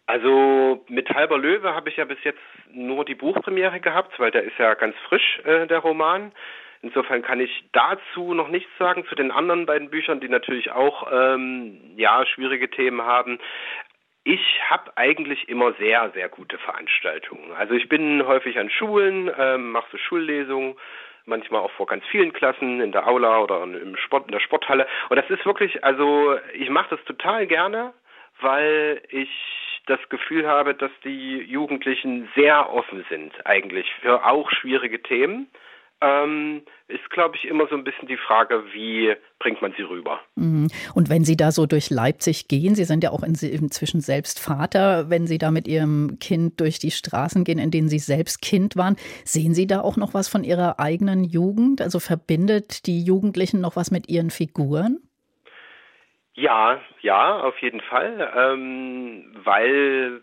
Also 0.07 0.85
mit 0.89 1.09
Halber 1.11 1.39
Löwe 1.39 1.75
habe 1.75 1.89
ich 1.89 1.97
ja 1.97 2.05
bis 2.05 2.19
jetzt 2.25 2.41
nur 2.73 3.05
die 3.05 3.15
Buchpremiere 3.15 3.81
gehabt, 3.81 4.19
weil 4.19 4.31
der 4.31 4.43
ist 4.43 4.59
ja 4.59 4.75
ganz 4.75 4.95
frisch, 5.09 5.41
äh, 5.45 5.67
der 5.67 5.79
Roman. 5.79 6.33
Insofern 6.83 7.23
kann 7.23 7.41
ich 7.41 7.65
dazu 7.73 8.35
noch 8.35 8.49
nichts 8.49 8.71
sagen, 8.77 9.05
zu 9.07 9.15
den 9.15 9.31
anderen 9.31 9.67
beiden 9.67 9.89
Büchern, 9.89 10.19
die 10.19 10.29
natürlich 10.29 10.73
auch 10.73 11.09
ähm, 11.13 11.79
ja 11.97 12.27
schwierige 12.27 12.69
Themen 12.69 13.03
haben. 13.03 13.39
Ich 14.25 14.61
habe 14.69 14.97
eigentlich 14.97 15.49
immer 15.49 15.73
sehr, 15.75 16.11
sehr 16.11 16.29
gute 16.29 16.59
Veranstaltungen. 16.59 17.53
Also 17.53 17.75
ich 17.75 17.89
bin 17.89 18.27
häufig 18.27 18.59
an 18.59 18.69
Schulen, 18.69 19.31
ähm, 19.39 19.71
mache 19.71 19.87
so 19.93 19.99
Schullesungen, 19.99 20.75
manchmal 21.25 21.61
auch 21.61 21.71
vor 21.73 21.87
ganz 21.87 22.05
vielen 22.07 22.33
Klassen 22.33 22.81
in 22.81 22.91
der 22.91 23.07
Aula 23.07 23.39
oder 23.39 23.63
im 23.63 23.97
Sport, 23.97 24.27
in 24.27 24.33
der 24.33 24.41
Sporthalle. 24.41 24.89
Und 25.09 25.17
das 25.17 25.31
ist 25.31 25.47
wirklich, 25.47 25.85
also 25.85 26.37
ich 26.53 26.69
mache 26.69 26.97
das 26.97 27.05
total 27.05 27.47
gerne, 27.47 27.93
weil 28.41 29.03
ich 29.11 29.31
das 29.87 30.01
Gefühl 30.09 30.49
habe, 30.49 30.75
dass 30.75 30.91
die 31.05 31.39
Jugendlichen 31.39 32.29
sehr 32.35 32.73
offen 32.73 33.05
sind 33.09 33.35
eigentlich 33.47 33.89
für 34.01 34.25
auch 34.25 34.51
schwierige 34.51 35.01
Themen 35.03 35.49
ähm, 36.03 36.63
ist, 36.89 37.09
glaube 37.11 37.37
ich, 37.37 37.45
immer 37.45 37.67
so 37.69 37.77
ein 37.77 37.85
bisschen 37.85 38.09
die 38.09 38.17
Frage, 38.17 38.65
wie 38.73 39.15
bringt 39.39 39.63
man 39.63 39.73
sie 39.77 39.83
rüber. 39.83 40.21
Mhm. 40.35 40.69
Und 40.95 41.09
wenn 41.09 41.25
Sie 41.25 41.37
da 41.37 41.53
so 41.53 41.67
durch 41.67 41.91
Leipzig 41.91 42.49
gehen, 42.49 42.75
Sie 42.75 42.85
sind 42.85 43.05
ja 43.05 43.11
auch 43.11 43.23
inzwischen 43.23 44.01
selbst 44.01 44.41
Vater, 44.41 45.09
wenn 45.09 45.27
Sie 45.27 45.39
da 45.39 45.51
mit 45.51 45.69
Ihrem 45.69 46.19
Kind 46.21 46.61
durch 46.61 46.79
die 46.79 46.91
Straßen 46.91 47.45
gehen, 47.45 47.59
in 47.59 47.71
denen 47.71 47.89
Sie 47.89 47.99
selbst 47.99 48.43
Kind 48.43 48.77
waren, 48.77 48.97
sehen 49.25 49.55
Sie 49.55 49.67
da 49.67 49.81
auch 49.81 49.97
noch 49.97 50.13
was 50.13 50.29
von 50.29 50.45
Ihrer 50.45 50.81
eigenen 50.81 51.25
Jugend? 51.25 51.81
Also 51.81 52.01
verbindet 52.01 52.87
die 52.87 53.03
Jugendlichen 53.03 53.61
noch 53.61 53.77
was 53.77 53.91
mit 53.91 54.09
ihren 54.09 54.31
Figuren? 54.31 54.99
Ja, 56.35 56.81
ja, 57.03 57.41
auf 57.41 57.59
jeden 57.59 57.81
Fall, 57.81 58.33
ähm, 58.35 59.35
weil 59.45 60.23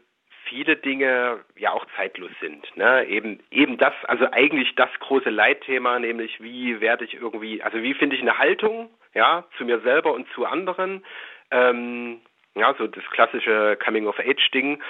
viele 0.50 0.76
Dinge 0.76 1.40
ja 1.56 1.72
auch 1.72 1.86
zeitlos 1.96 2.32
sind. 2.42 2.66
Ne? 2.76 3.06
Eben, 3.06 3.40
eben 3.52 3.78
das, 3.78 3.94
also 4.04 4.26
eigentlich 4.32 4.76
das 4.76 4.90
große 5.00 5.30
Leitthema, 5.30 6.00
nämlich 6.00 6.42
wie 6.42 6.82
werde 6.82 7.06
ich 7.06 7.14
irgendwie, 7.14 7.64
also 7.64 7.82
wie 7.82 7.94
finde 7.94 8.16
ich 8.16 8.22
eine 8.22 8.38
Haltung, 8.38 8.90
ja, 9.14 9.46
zu 9.58 9.66
mir 9.66 9.80
selber 9.80 10.14
und 10.14 10.28
zu 10.34 10.46
anderen. 10.46 11.06
Ähm, 11.52 12.22
ja, 12.56 12.76
so 12.78 12.88
das 12.88 13.04
klassische 13.12 13.78
Coming-of-Age-Ding, 13.84 14.82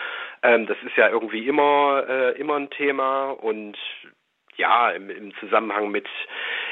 ähm, 0.43 0.65
das 0.65 0.77
ist 0.85 0.95
ja 0.95 1.09
irgendwie 1.09 1.47
immer, 1.47 2.05
äh, 2.07 2.39
immer 2.39 2.55
ein 2.55 2.69
Thema 2.69 3.31
und 3.31 3.77
ja, 4.59 4.91
im, 4.91 5.09
im 5.09 5.33
Zusammenhang 5.39 5.89
mit 5.89 6.07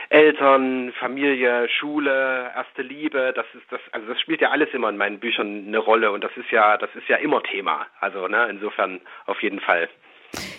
Eltern, 0.10 0.94
Familie, 1.00 1.68
Schule, 1.70 2.52
erste 2.56 2.82
Liebe, 2.82 3.34
das 3.36 3.46
ist 3.54 3.66
das, 3.72 3.82
also 3.92 4.08
das 4.08 4.20
spielt 4.22 4.42
ja 4.42 4.52
alles 4.52 4.70
immer 4.74 4.90
in 4.90 4.98
meinen 4.98 5.20
Büchern 5.20 5.66
eine 5.68 5.80
Rolle 5.80 6.12
und 6.12 6.24
das 6.24 6.32
ist 6.38 6.52
ja, 6.52 6.78
das 6.78 6.90
ist 6.96 7.08
ja 7.08 7.18
immer 7.18 7.42
Thema. 7.44 7.88
Also 8.00 8.28
ne, 8.28 8.48
insofern 8.50 9.02
auf 9.26 9.42
jeden 9.42 9.60
Fall. 9.60 9.90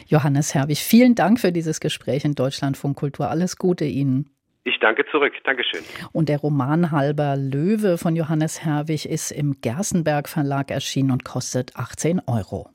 Johannes 0.06 0.54
Herwig, 0.54 0.78
vielen 0.78 1.14
Dank 1.14 1.38
für 1.40 1.52
dieses 1.52 1.80
Gespräch 1.80 2.24
in 2.24 2.34
Deutschlandfunk 2.34 2.96
Kultur. 2.96 3.30
Alles 3.30 3.56
Gute 3.56 3.84
Ihnen. 3.84 4.30
Ich 4.64 4.78
danke 4.80 5.04
zurück. 5.10 5.32
Dankeschön. 5.44 5.80
Und 6.12 6.28
der 6.28 6.38
Roman 6.38 6.90
Halber 6.90 7.36
Löwe 7.36 7.96
von 7.96 8.16
Johannes 8.16 8.64
Herwig 8.64 9.06
ist 9.06 9.30
im 9.30 9.60
Gerstenberg 9.62 10.28
Verlag 10.28 10.70
erschienen 10.70 11.10
und 11.10 11.24
kostet 11.24 11.76
18 11.76 12.20
Euro. 12.26 12.68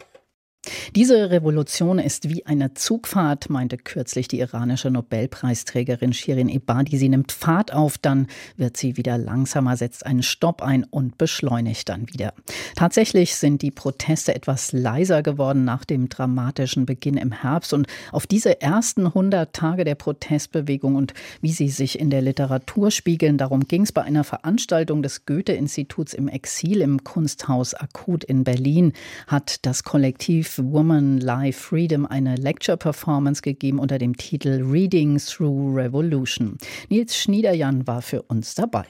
Diese 0.96 1.29
Revolution 1.29 2.00
ist 2.00 2.29
wie 2.29 2.46
eine 2.46 2.74
Zugfahrt, 2.74 3.50
meinte 3.50 3.77
kürzlich 3.77 4.29
die 4.29 4.39
iranische 4.39 4.89
Nobelpreisträgerin 4.89 6.13
Shirin 6.13 6.48
Ebadi. 6.48 6.98
Sie 6.98 7.10
nimmt 7.10 7.34
Fahrt 7.34 7.74
auf, 7.74 7.98
dann 7.98 8.27
wird 8.55 8.77
sie 8.77 8.96
wieder 8.96 9.17
langsamer, 9.17 9.75
setzt 9.75 10.05
einen 10.05 10.24
Stopp 10.24 10.62
ein 10.62 10.86
und 10.86 11.17
beschleunigt 11.17 11.89
dann 11.89 12.08
wieder. 12.08 12.34
Tatsächlich 12.75 13.36
sind 13.36 13.62
die 13.62 13.72
Proteste 13.72 14.36
etwas 14.36 14.72
leiser 14.72 15.22
geworden 15.22 15.65
nach 15.65 15.84
dem 15.84 16.08
dramatischen 16.08 16.86
Beginn 16.86 17.17
im 17.17 17.34
Herbst. 17.34 17.74
Und 17.74 17.88
auf 18.13 18.25
diese 18.25 18.62
ersten 18.62 19.08
100 19.08 19.51
Tage 19.51 19.84
der 19.84 19.96
Protestbewegung 19.96 20.96
und 20.96 21.13
wie 21.41 21.51
sie 21.51 21.70
sich 21.70 22.00
in 22.00 22.10
der 22.10 22.22
Literatur 22.22 22.89
spiegeln, 22.89 23.38
darum 23.38 23.67
ging 23.67 23.82
es 23.82 23.91
bei 23.91 24.03
einer 24.03 24.24
Veranstaltung 24.24 25.03
des 25.03 25.25
Goethe-Instituts 25.25 26.13
im 26.13 26.29
Exil 26.29 26.79
im 26.79 27.03
Kunsthaus 27.03 27.74
Akut 27.74 28.24
in 28.24 28.46
Berlin, 28.46 28.93
hat 29.27 29.65
das 29.65 29.84
Kollektiv 29.84 30.53
Woman 30.60 31.20
Live 31.20 31.58
Freedom 31.58 32.06
eine 32.06 32.36
Lecture-Performance 32.36 33.42
gegeben 33.42 33.80
unter 33.80 33.98
dem 33.98 34.18
Titel 34.18 34.64
Reading 34.64 35.18
Through 35.18 35.76
Revolution. 35.76 36.58
Nils 36.90 37.16
Schniederjan 37.18 37.86
war 37.88 38.02
für 38.02 38.22
uns 38.24 38.56
dabei. 38.56 38.86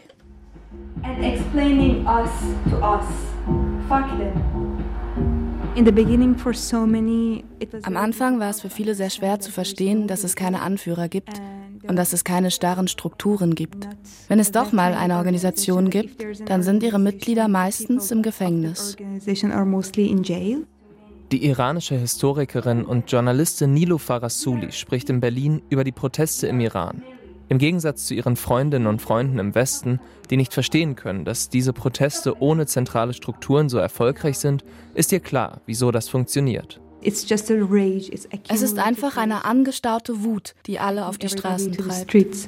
And 1.03 1.23
explaining 1.23 2.05
us 2.05 2.29
to 2.69 2.77
us. 2.77 3.05
Fuck 3.87 4.07
them. 4.17 4.73
Am 7.81 7.97
Anfang 7.97 8.39
war 8.39 8.49
es 8.49 8.61
für 8.61 8.69
viele 8.69 8.93
sehr 8.93 9.09
schwer 9.09 9.39
zu 9.39 9.51
verstehen, 9.51 10.07
dass 10.07 10.23
es 10.23 10.35
keine 10.35 10.61
Anführer 10.61 11.07
gibt 11.07 11.41
und 11.87 11.95
dass 11.95 12.13
es 12.13 12.23
keine 12.23 12.51
starren 12.51 12.87
Strukturen 12.87 13.55
gibt. 13.55 13.87
Wenn 14.27 14.39
es 14.39 14.51
doch 14.51 14.71
mal 14.71 14.93
eine 14.93 15.17
Organisation 15.17 15.89
gibt, 15.89 16.23
dann 16.47 16.61
sind 16.61 16.83
ihre 16.83 16.99
Mitglieder 16.99 17.47
meistens 17.47 18.11
im 18.11 18.21
Gefängnis. 18.21 18.95
Die 21.33 21.47
iranische 21.47 21.95
Historikerin 21.95 22.85
und 22.85 23.11
Journalistin 23.11 23.73
Nilo 23.73 23.97
Farasuli 23.97 24.71
spricht 24.71 25.09
in 25.09 25.19
Berlin 25.19 25.63
über 25.67 25.83
die 25.83 25.91
Proteste 25.91 26.45
im 26.45 26.59
Iran. 26.59 27.01
Im 27.49 27.57
Gegensatz 27.57 28.05
zu 28.05 28.13
ihren 28.13 28.35
Freundinnen 28.35 28.85
und 28.85 29.01
Freunden 29.01 29.39
im 29.39 29.55
Westen, 29.55 29.99
die 30.29 30.37
nicht 30.37 30.53
verstehen 30.53 30.95
können, 30.95 31.25
dass 31.25 31.49
diese 31.49 31.73
Proteste 31.73 32.39
ohne 32.39 32.67
zentrale 32.67 33.13
Strukturen 33.13 33.67
so 33.67 33.79
erfolgreich 33.79 34.37
sind, 34.37 34.63
ist 34.93 35.11
ihr 35.11 35.21
klar, 35.21 35.61
wieso 35.65 35.89
das 35.89 36.07
funktioniert. 36.07 36.79
Es 37.01 37.23
ist 37.23 38.77
einfach 38.77 39.17
eine 39.17 39.43
angestaute 39.43 40.23
Wut, 40.23 40.53
die 40.67 40.77
alle 40.77 41.07
auf 41.07 41.17
die 41.17 41.29
Straßen 41.29 41.71
treibt. 41.71 42.47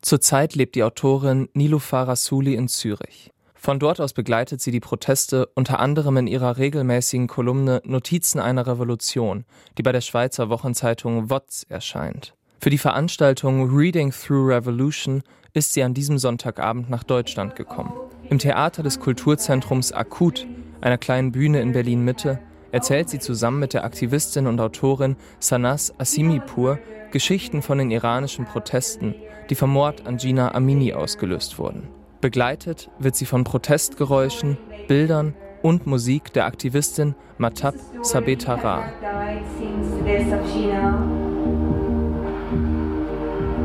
Zurzeit 0.00 0.54
lebt 0.54 0.74
die 0.74 0.84
Autorin 0.84 1.50
Nilo 1.52 1.78
Farasuli 1.78 2.54
in 2.54 2.68
Zürich. 2.68 3.30
Von 3.62 3.78
dort 3.78 4.00
aus 4.00 4.12
begleitet 4.12 4.60
sie 4.60 4.72
die 4.72 4.80
Proteste 4.80 5.46
unter 5.54 5.78
anderem 5.78 6.16
in 6.16 6.26
ihrer 6.26 6.56
regelmäßigen 6.56 7.28
Kolumne 7.28 7.80
Notizen 7.84 8.40
einer 8.40 8.66
Revolution, 8.66 9.44
die 9.78 9.84
bei 9.84 9.92
der 9.92 10.00
Schweizer 10.00 10.50
Wochenzeitung 10.50 11.30
WOTS 11.30 11.62
erscheint. 11.68 12.34
Für 12.60 12.70
die 12.70 12.78
Veranstaltung 12.78 13.72
Reading 13.72 14.10
Through 14.10 14.48
Revolution 14.48 15.22
ist 15.52 15.74
sie 15.74 15.84
an 15.84 15.94
diesem 15.94 16.18
Sonntagabend 16.18 16.90
nach 16.90 17.04
Deutschland 17.04 17.54
gekommen. 17.54 17.92
Im 18.28 18.40
Theater 18.40 18.82
des 18.82 18.98
Kulturzentrums 18.98 19.92
Akut, 19.92 20.44
einer 20.80 20.98
kleinen 20.98 21.30
Bühne 21.30 21.60
in 21.60 21.70
Berlin 21.70 22.04
Mitte, 22.04 22.40
erzählt 22.72 23.10
sie 23.10 23.20
zusammen 23.20 23.60
mit 23.60 23.74
der 23.74 23.84
Aktivistin 23.84 24.48
und 24.48 24.58
Autorin 24.58 25.14
Sanas 25.38 25.94
Asimipur 26.00 26.80
Geschichten 27.12 27.62
von 27.62 27.78
den 27.78 27.92
iranischen 27.92 28.44
Protesten, 28.44 29.14
die 29.50 29.54
vom 29.54 29.70
Mord 29.70 30.04
an 30.04 30.16
Gina 30.16 30.52
Amini 30.52 30.94
ausgelöst 30.94 31.60
wurden. 31.60 31.86
Begleitet 32.22 32.88
wird 33.00 33.16
sie 33.16 33.26
von 33.26 33.42
Protestgeräuschen, 33.42 34.56
Bildern 34.86 35.34
und 35.60 35.88
Musik 35.88 36.32
der 36.32 36.46
Aktivistin 36.46 37.16
Matab 37.36 37.74
Sabetara. 38.02 38.84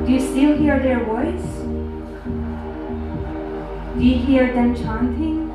Do 0.06 0.12
you 0.12 0.20
still 0.20 0.58
hear 0.58 0.82
their 0.82 1.06
voice? 1.06 1.44
Do 3.96 4.02
you 4.02 4.26
hear 4.26 4.52
them 4.52 4.74
chanting? 4.74 5.52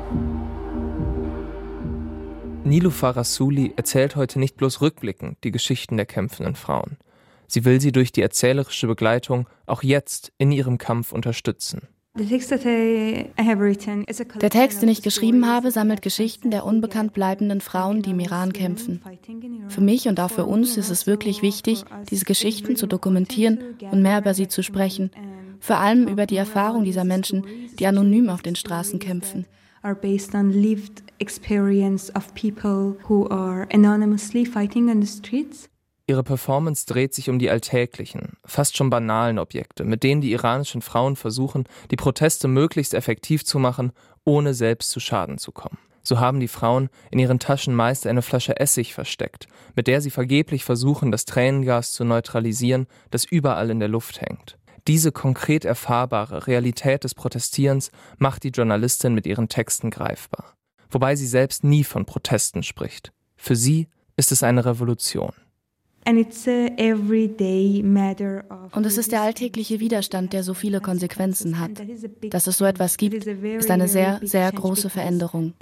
Nilufa 2.63 3.09
Rasuli 3.09 3.73
erzählt 3.75 4.15
heute 4.15 4.39
nicht 4.39 4.55
bloß 4.55 4.79
rückblickend 4.79 5.43
die 5.43 5.51
Geschichten 5.51 5.97
der 5.97 6.05
kämpfenden 6.05 6.55
Frauen. 6.55 6.95
Sie 7.47 7.65
will 7.65 7.81
sie 7.81 7.91
durch 7.91 8.13
die 8.13 8.21
erzählerische 8.21 8.87
Begleitung 8.87 9.49
auch 9.65 9.83
jetzt 9.83 10.31
in 10.37 10.53
ihrem 10.53 10.77
Kampf 10.77 11.11
unterstützen. 11.11 11.89
Der 12.15 12.29
Text, 14.51 14.83
den 14.83 14.89
ich 14.89 15.01
geschrieben 15.01 15.47
habe, 15.47 15.71
sammelt 15.71 16.03
Geschichten 16.03 16.51
der 16.51 16.63
unbekannt 16.63 17.13
bleibenden 17.13 17.59
Frauen, 17.59 18.03
die 18.03 18.11
im 18.11 18.19
Iran 18.19 18.53
kämpfen. 18.53 19.01
Für 19.67 19.81
mich 19.81 20.07
und 20.07 20.19
auch 20.19 20.29
für 20.29 20.45
uns 20.45 20.77
ist 20.77 20.91
es 20.91 21.07
wirklich 21.07 21.41
wichtig, 21.41 21.83
diese 22.11 22.25
Geschichten 22.25 22.75
zu 22.75 22.85
dokumentieren 22.85 23.57
und 23.89 24.03
mehr 24.03 24.19
über 24.19 24.35
sie 24.35 24.47
zu 24.47 24.61
sprechen. 24.61 25.09
Vor 25.59 25.77
allem 25.77 26.07
über 26.07 26.27
die 26.27 26.37
Erfahrung 26.37 26.83
dieser 26.83 27.03
Menschen, 27.03 27.45
die 27.79 27.87
anonym 27.87 28.29
auf 28.29 28.43
den 28.43 28.55
Straßen 28.55 28.99
kämpfen. 28.99 29.47
Are 29.81 29.95
based 29.95 30.35
on 30.35 30.51
lived 30.51 31.01
experience 31.17 32.15
of 32.15 32.31
people 32.35 32.95
who 33.09 33.27
are 33.31 33.67
anonymously 33.73 34.45
fighting 34.45 34.87
on 34.91 35.01
the 35.01 35.07
streets. 35.07 35.67
Ihre 36.05 36.23
Performance 36.23 36.85
dreht 36.85 37.13
sich 37.13 37.29
um 37.29 37.39
die 37.39 37.49
alltäglichen, 37.49 38.33
fast 38.43 38.75
schon 38.75 38.89
banalen 38.89 39.39
Objekte, 39.39 39.85
mit 39.85 40.03
denen 40.03 40.19
die 40.19 40.33
iranischen 40.33 40.81
Frauen 40.81 41.15
versuchen, 41.15 41.63
die 41.91 41.95
Proteste 41.95 42.49
möglichst 42.49 42.93
effektiv 42.93 43.45
zu 43.45 43.57
machen, 43.57 43.93
ohne 44.25 44.53
selbst 44.53 44.91
zu 44.91 44.99
Schaden 44.99 45.37
zu 45.37 45.53
kommen. 45.53 45.77
So 46.03 46.19
haben 46.19 46.41
die 46.41 46.49
Frauen 46.49 46.89
in 47.09 47.19
ihren 47.19 47.39
Taschen 47.39 47.73
meist 47.73 48.05
eine 48.05 48.21
Flasche 48.21 48.59
Essig 48.59 48.93
versteckt, 48.93 49.47
mit 49.75 49.87
der 49.87 50.01
sie 50.01 50.09
vergeblich 50.09 50.65
versuchen, 50.65 51.09
das 51.09 51.23
Tränengas 51.23 51.93
zu 51.93 52.03
neutralisieren, 52.03 52.87
das 53.09 53.23
überall 53.23 53.69
in 53.69 53.79
der 53.79 53.87
Luft 53.87 54.19
hängt. 54.19 54.57
Diese 54.89 55.13
konkret 55.13 55.63
erfahrbare 55.63 56.47
Realität 56.47 57.05
des 57.05 57.15
Protestierens 57.15 57.91
macht 58.17 58.43
die 58.43 58.49
Journalistin 58.49 59.13
mit 59.13 59.25
ihren 59.25 59.47
Texten 59.47 59.89
greifbar. 59.89 60.55
Wobei 60.91 61.15
sie 61.15 61.27
selbst 61.27 61.63
nie 61.63 61.85
von 61.85 62.03
Protesten 62.03 62.61
spricht. 62.63 63.13
Für 63.37 63.55
sie 63.55 63.87
ist 64.17 64.33
es 64.33 64.43
eine 64.43 64.65
Revolution. 64.65 65.31
Und 68.71 68.85
es 68.85 68.97
ist 68.97 69.11
der 69.11 69.21
alltägliche 69.21 69.79
Widerstand, 69.79 70.33
der 70.33 70.43
so 70.43 70.53
viele 70.53 70.81
Konsequenzen 70.81 71.59
hat. 71.59 71.71
Dass 72.29 72.47
es 72.47 72.57
so 72.57 72.65
etwas 72.65 72.97
gibt, 72.97 73.25
ist 73.25 73.71
eine 73.71 73.87
sehr, 73.87 74.19
sehr 74.23 74.51
große 74.51 74.89
Veränderung. 74.89 75.53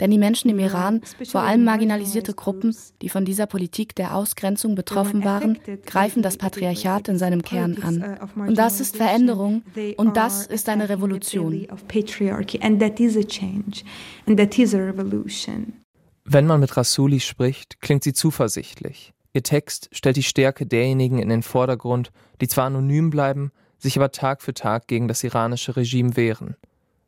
Denn 0.00 0.10
die 0.10 0.18
Menschen 0.18 0.50
im 0.50 0.58
Iran, 0.58 1.00
vor 1.24 1.42
allem 1.42 1.64
marginalisierte 1.64 2.34
Gruppen, 2.34 2.76
die 3.00 3.08
von 3.08 3.24
dieser 3.24 3.46
Politik 3.46 3.94
der 3.94 4.14
Ausgrenzung 4.16 4.74
betroffen 4.74 5.24
waren, 5.24 5.58
greifen 5.84 6.22
das 6.22 6.36
Patriarchat 6.36 7.08
in 7.08 7.18
seinem 7.18 7.42
Kern 7.42 7.78
an. 7.82 8.02
Uh, 8.36 8.40
und 8.48 8.58
das 8.58 8.80
ist 8.80 8.96
Veränderung 8.96 9.62
und 9.96 10.16
das 10.16 10.46
ist 10.46 10.68
eine 10.68 10.88
Revolution. 10.88 11.66
Wenn 16.24 16.46
man 16.46 16.60
mit 16.60 16.76
Rasuli 16.76 17.20
spricht, 17.20 17.80
klingt 17.80 18.04
sie 18.04 18.12
zuversichtlich. 18.12 19.12
Ihr 19.32 19.42
Text 19.42 19.88
stellt 19.92 20.16
die 20.16 20.22
Stärke 20.22 20.66
derjenigen 20.66 21.18
in 21.18 21.28
den 21.28 21.42
Vordergrund, 21.42 22.12
die 22.40 22.48
zwar 22.48 22.66
anonym 22.66 23.10
bleiben, 23.10 23.50
sich 23.78 23.96
aber 23.96 24.12
Tag 24.12 24.42
für 24.42 24.54
Tag 24.54 24.86
gegen 24.86 25.08
das 25.08 25.24
iranische 25.24 25.76
Regime 25.76 26.16
wehren. 26.16 26.56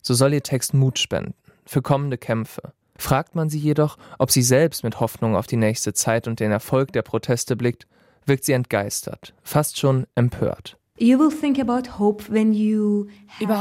So 0.01 0.15
soll 0.15 0.33
ihr 0.33 0.43
Text 0.43 0.75
Mut 0.75 0.99
spenden 0.99 1.35
für 1.67 1.83
kommende 1.83 2.19
Kämpfe. 2.19 2.73
Fragt 2.97 3.35
man 3.35 3.49
sie 3.49 3.59
jedoch, 3.59 3.97
ob 4.19 4.31
sie 4.31 4.43
selbst 4.43 4.85
mit 4.85 5.01
Hoffnung 5.01 5.37
auf 5.37 5.47
die 5.47 5.57
nächste 5.57 5.93
Zeit 5.93 6.29
und 6.29 6.41
den 6.41 6.53
Erfolg 6.53 6.93
der 6.93 7.03
Proteste 7.03 7.57
blickt, 7.57 7.87
wirkt 8.27 8.45
sie 8.45 8.53
entgeistert, 8.53 9.35
fast 9.43 9.79
schon 9.79 10.07
empört. 10.15 10.77
Über 10.97 11.25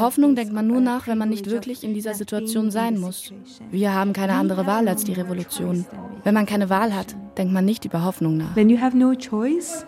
Hoffnung 0.02 0.36
denkt 0.36 0.54
man 0.54 0.68
nur 0.68 0.82
nach, 0.82 1.08
wenn 1.08 1.18
man 1.18 1.30
nicht 1.30 1.50
wirklich 1.50 1.84
in 1.84 1.96
dieser 1.96 2.14
Situation 2.14 2.70
sein 2.70 3.00
muss. 3.00 3.34
Wir 3.72 3.92
haben 3.92 4.14
keine 4.14 4.34
andere 4.34 4.68
Wahl 4.68 4.88
als 4.88 5.04
die 5.04 5.14
Revolution. 5.14 5.88
Wenn 6.24 6.36
man 6.36 6.46
keine 6.46 6.70
Wahl 6.70 6.94
hat, 6.96 7.16
denkt 7.36 7.52
man 7.52 7.66
nicht 7.66 7.86
über 7.86 8.06
Hoffnung 8.06 8.38
nach. 8.38 8.56
When 8.56 8.70
you 8.70 8.80
have 8.80 8.96
no 8.96 9.16
choice, 9.16 9.84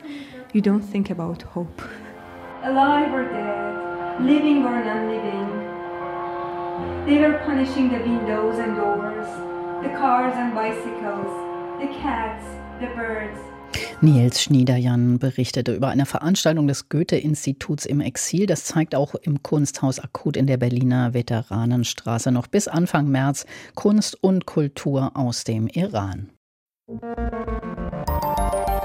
you 0.54 0.62
don't 0.62 0.82
think 0.92 1.12
about 1.12 1.46
hope. 1.54 1.84
Alive 2.64 3.14
or 3.14 3.26
dead, 3.26 4.26
living 4.26 4.66
or 4.66 4.84
non-living. 4.84 5.46
They 7.06 7.20
were 7.20 7.40
punishing 7.46 7.92
the 7.92 8.00
windows 8.00 8.58
and 8.58 8.76
doors, 8.76 9.28
the 9.84 9.90
cars 9.90 10.34
and 10.36 10.56
bicycles, 10.56 11.30
the 11.80 11.90
cats, 12.02 12.44
the 12.80 12.88
birds. 12.96 13.40
Nils 14.02 14.42
Schniederjan 14.42 15.20
berichtete 15.20 15.74
über 15.74 15.88
eine 15.90 16.06
Veranstaltung 16.06 16.68
des 16.68 16.90
Goethe-Instituts 16.90 17.86
im 17.86 18.02
Exil. 18.02 18.46
Das 18.46 18.66
zeigt 18.66 18.96
auch 18.96 19.16
im 19.16 19.42
Kunsthaus 19.42 20.00
Akut 20.00 20.38
in 20.38 20.48
der 20.48 20.58
Berliner 20.58 21.14
Veteranenstraße 21.14 22.32
noch 22.32 22.48
bis 22.48 22.68
Anfang 22.68 23.08
März 23.08 23.46
Kunst 23.74 24.22
und 24.22 24.46
Kultur 24.46 25.12
aus 25.16 25.44
dem 25.44 25.68
Iran. 25.68 26.30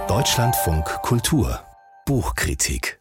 Deutschlandfunk 0.08 0.84
Kultur 1.02 1.60
Buchkritik 2.06 2.99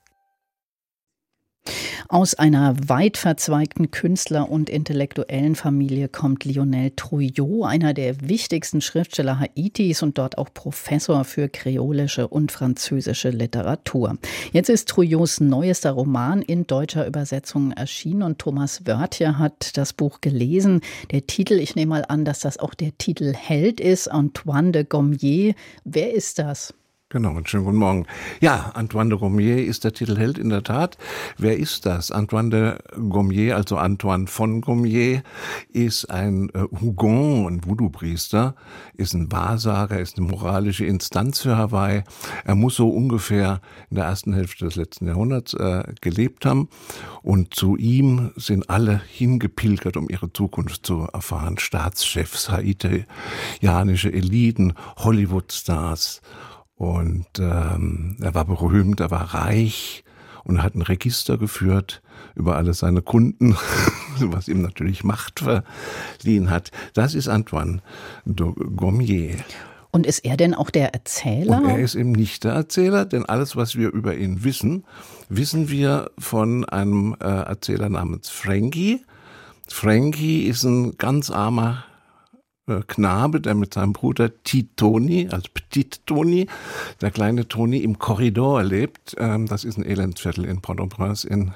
aus 2.07 2.35
einer 2.35 2.75
weit 2.87 3.17
verzweigten 3.17 3.91
Künstler- 3.91 4.49
und 4.49 4.69
intellektuellen 4.69 5.55
Familie 5.55 6.07
kommt 6.07 6.45
Lionel 6.45 6.91
Trouillot, 6.95 7.65
einer 7.65 7.93
der 7.93 8.21
wichtigsten 8.21 8.81
Schriftsteller 8.81 9.39
Haitis 9.39 10.01
und 10.01 10.17
dort 10.17 10.37
auch 10.37 10.53
Professor 10.53 11.23
für 11.23 11.49
kreolische 11.49 12.27
und 12.27 12.51
französische 12.51 13.29
Literatur. 13.29 14.17
Jetzt 14.51 14.69
ist 14.69 14.89
Trouillots 14.89 15.39
neuester 15.39 15.91
Roman 15.91 16.41
in 16.41 16.67
deutscher 16.67 17.05
Übersetzung 17.05 17.71
erschienen 17.71 18.23
und 18.23 18.39
Thomas 18.39 18.85
Wörtje 18.85 19.37
hat 19.37 19.77
das 19.77 19.93
Buch 19.93 20.21
gelesen. 20.21 20.81
Der 21.11 21.27
Titel, 21.27 21.53
ich 21.53 21.75
nehme 21.75 21.89
mal 21.89 22.05
an, 22.07 22.25
dass 22.25 22.39
das 22.39 22.57
auch 22.57 22.73
der 22.73 22.97
Titel 22.97 23.33
Held 23.33 23.79
ist, 23.79 24.07
Antoine 24.07 24.71
de 24.71 24.83
Gommier. 24.83 25.53
Wer 25.83 26.13
ist 26.13 26.39
das? 26.39 26.73
Genau, 27.11 27.31
und 27.31 27.49
schönen 27.49 27.63
guten 27.63 27.77
Morgen. 27.77 28.05
Ja, 28.39 28.69
Antoine 28.75 29.09
de 29.09 29.17
Gommier 29.17 29.65
ist 29.65 29.83
der 29.83 29.93
Titelheld 29.93 30.37
in 30.37 30.49
der 30.49 30.61
Tat. 30.61 30.95
Wer 31.39 31.57
ist 31.57 31.87
das? 31.87 32.11
Antoine 32.11 32.49
de 32.51 32.77
Gommier, 33.09 33.55
also 33.55 33.77
Antoine 33.77 34.27
von 34.27 34.61
Gommier, 34.61 35.23
ist 35.73 36.05
ein 36.11 36.49
äh, 36.49 36.65
Hugon, 36.79 37.47
ein 37.47 37.65
Voodoo-Priester, 37.65 38.53
ist 38.93 39.15
ein 39.15 39.31
Wahrsager, 39.31 39.99
ist 39.99 40.19
eine 40.19 40.27
moralische 40.27 40.85
Instanz 40.85 41.41
für 41.41 41.57
Hawaii. 41.57 42.03
Er 42.45 42.53
muss 42.53 42.75
so 42.75 42.87
ungefähr 42.89 43.59
in 43.89 43.95
der 43.95 44.05
ersten 44.05 44.33
Hälfte 44.33 44.65
des 44.65 44.75
letzten 44.75 45.07
Jahrhunderts 45.07 45.55
äh, 45.55 45.85
gelebt 46.01 46.45
haben. 46.45 46.69
Und 47.23 47.55
zu 47.55 47.75
ihm 47.75 48.33
sind 48.35 48.69
alle 48.69 49.01
hingepilgert, 49.07 49.97
um 49.97 50.09
ihre 50.09 50.31
Zukunft 50.31 50.85
zu 50.85 51.07
erfahren. 51.11 51.57
Staatschefs, 51.57 52.51
haitianische 52.51 54.13
Eliten, 54.13 54.75
Hollywood-Stars. 54.97 56.21
Und 56.79 57.27
ähm, 57.39 58.15
er 58.21 58.33
war 58.33 58.45
berühmt, 58.45 59.01
er 59.01 59.11
war 59.11 59.33
reich 59.33 60.05
und 60.45 60.63
hat 60.63 60.75
ein 60.75 60.81
Register 60.81 61.37
geführt 61.37 62.01
über 62.35 62.55
alle 62.55 62.73
seine 62.73 63.01
Kunden, 63.01 63.57
was 64.19 64.47
ihm 64.47 64.61
natürlich 64.61 65.03
Macht 65.03 65.41
verliehen 65.41 66.49
hat. 66.49 66.71
Das 66.93 67.15
ist 67.15 67.27
Antoine 67.27 67.81
de 68.23 68.53
Gommier. 68.77 69.35
Und 69.91 70.05
ist 70.05 70.19
er 70.19 70.37
denn 70.37 70.53
auch 70.53 70.69
der 70.69 70.93
Erzähler? 70.93 71.57
Und 71.57 71.67
er 71.67 71.79
ist 71.79 71.95
eben 71.95 72.13
nicht 72.13 72.45
der 72.45 72.53
Erzähler, 72.53 73.03
denn 73.03 73.25
alles, 73.25 73.57
was 73.57 73.75
wir 73.75 73.91
über 73.91 74.15
ihn 74.15 74.45
wissen, 74.45 74.85
wissen 75.27 75.69
wir 75.69 76.09
von 76.17 76.63
einem 76.63 77.13
äh, 77.19 77.25
Erzähler 77.25 77.89
namens 77.89 78.29
Frankie. 78.29 79.03
Frankie 79.67 80.43
ist 80.43 80.63
ein 80.63 80.97
ganz 80.97 81.29
armer 81.29 81.83
Knabe, 82.87 83.41
der 83.41 83.55
mit 83.55 83.73
seinem 83.73 83.93
Bruder 83.93 84.31
Titoni, 84.43 85.27
also 85.29 85.47
Petit 85.53 86.01
Toni, 86.05 86.47
der 87.01 87.11
kleine 87.11 87.47
Toni 87.47 87.79
im 87.79 87.99
Korridor 87.99 88.63
lebt. 88.63 89.15
Ähm, 89.17 89.47
das 89.47 89.63
ist 89.63 89.77
ein 89.77 89.85
Elendsviertel 89.85 90.45
in 90.45 90.61
Port-au-Prince 90.61 91.27
in 91.27 91.53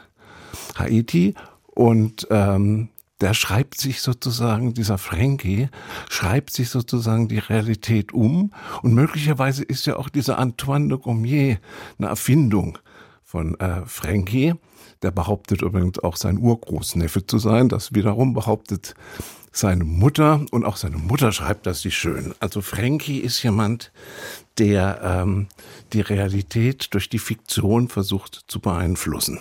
Haiti. 0.75 1.35
Und 1.65 2.27
ähm, 2.29 2.89
der 3.21 3.33
schreibt 3.33 3.79
sich 3.79 4.01
sozusagen, 4.01 4.73
dieser 4.73 4.97
Frankie, 4.97 5.69
schreibt 6.09 6.51
sich 6.51 6.69
sozusagen 6.69 7.29
die 7.29 7.39
Realität 7.39 8.13
um. 8.13 8.51
Und 8.81 8.93
möglicherweise 8.93 9.63
ist 9.63 9.85
ja 9.85 9.95
auch 9.95 10.09
dieser 10.09 10.39
Antoine 10.39 10.89
de 10.89 10.97
Gommier 10.97 11.59
eine 11.97 12.09
Erfindung 12.09 12.79
von 13.23 13.57
äh, 13.59 13.85
Frankie. 13.85 14.55
Der 15.03 15.11
behauptet 15.11 15.61
übrigens 15.61 15.99
auch 15.99 16.17
sein 16.17 16.37
Urgroßneffe 16.37 17.25
zu 17.25 17.37
sein. 17.37 17.69
Das 17.69 17.93
wiederum 17.93 18.33
behauptet 18.33 18.93
seine 19.53 19.83
Mutter 19.83 20.45
und 20.51 20.65
auch 20.65 20.77
seine 20.77 20.97
Mutter 20.97 21.31
schreibt 21.31 21.65
das 21.67 21.81
sich 21.81 21.95
schön. 21.95 22.33
Also 22.39 22.61
Frankie 22.61 23.19
ist 23.19 23.41
jemand, 23.43 23.91
der 24.59 25.01
ähm, 25.03 25.47
die 25.93 26.01
Realität 26.01 26.93
durch 26.93 27.09
die 27.09 27.19
Fiktion 27.19 27.87
versucht 27.87 28.45
zu 28.47 28.59
beeinflussen. 28.59 29.39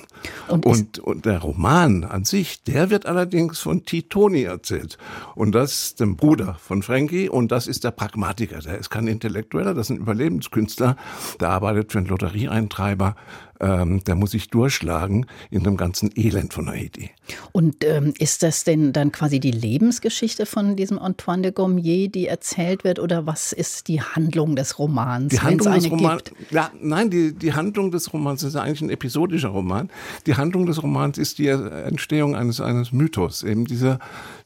Und, 0.49 0.67
und, 0.67 0.99
und, 0.99 1.27
der 1.27 1.41
Roman 1.41 2.05
an 2.05 2.25
sich, 2.25 2.63
der 2.63 2.91
wird 2.91 3.07
allerdings 3.07 3.59
von 3.59 3.85
Titoni 3.85 4.43
erzählt. 4.43 4.99
Und 5.35 5.53
das 5.53 5.73
ist 5.73 6.01
dem 6.01 6.17
Bruder 6.17 6.57
von 6.61 6.83
Frankie 6.83 7.29
und 7.29 7.53
das 7.53 7.67
ist 7.67 7.85
der 7.85 7.91
Pragmatiker. 7.91 8.61
Der 8.61 8.79
ist 8.79 8.91
kein 8.91 9.07
Intellektueller, 9.07 9.75
das 9.75 9.87
ist 9.87 9.97
ein 9.97 10.03
Überlebenskünstler. 10.03 10.97
Der 11.41 11.51
arbeitet 11.51 11.93
für 11.93 11.99
einen 11.99 12.09
Lotterieeintreiber 12.09 13.17
ähm, 13.63 14.03
der 14.05 14.17
muss 14.17 14.33
sich 14.33 14.49
durchschlagen 14.51 15.27
in 15.51 15.63
dem 15.63 15.77
ganzen 15.77 16.11
Elend 16.17 16.53
von 16.53 16.69
Haiti. 16.69 17.11
Und 17.53 17.85
ähm, 17.85 18.13
ist 18.19 18.43
das 18.43 18.65
denn 18.65 18.93
dann 18.93 19.13
quasi 19.13 19.41
die 19.41 19.53
Lebensgeschichte 19.53 20.47
von 20.47 20.77
diesem 20.77 20.99
Antoine 20.99 21.43
de 21.43 21.53
Gommier, 21.53 22.09
die 22.09 22.27
erzählt 22.27 22.83
wird, 22.83 22.99
oder 22.99 23.27
was 23.27 23.53
ist 23.53 23.89
die 23.89 24.03
Handlung 24.03 24.57
des 24.57 24.79
Romans? 24.79 25.02
Die 25.29 25.41
Handlung 25.41 25.75
des 25.75 25.91
Romans, 25.91 26.23
ja, 26.51 26.71
nein, 26.81 27.11
die, 27.11 27.33
die 27.35 27.53
Handlung 27.53 27.91
des 27.91 28.13
Romans 28.13 28.43
ist 28.43 28.57
eigentlich 28.57 28.83
ein 28.83 28.91
episodischer 28.91 29.49
Roman. 29.49 29.91
Die 30.27 30.37
Handlung 30.37 30.67
des 30.67 30.83
Romans 30.83 31.19
ist 31.19 31.39
die 31.39 31.49
Entstehung 31.49 32.37
eines, 32.37 32.61
eines 32.61 32.93
Mythos, 32.93 33.43
eben 33.43 33.65
dieser 33.67 33.99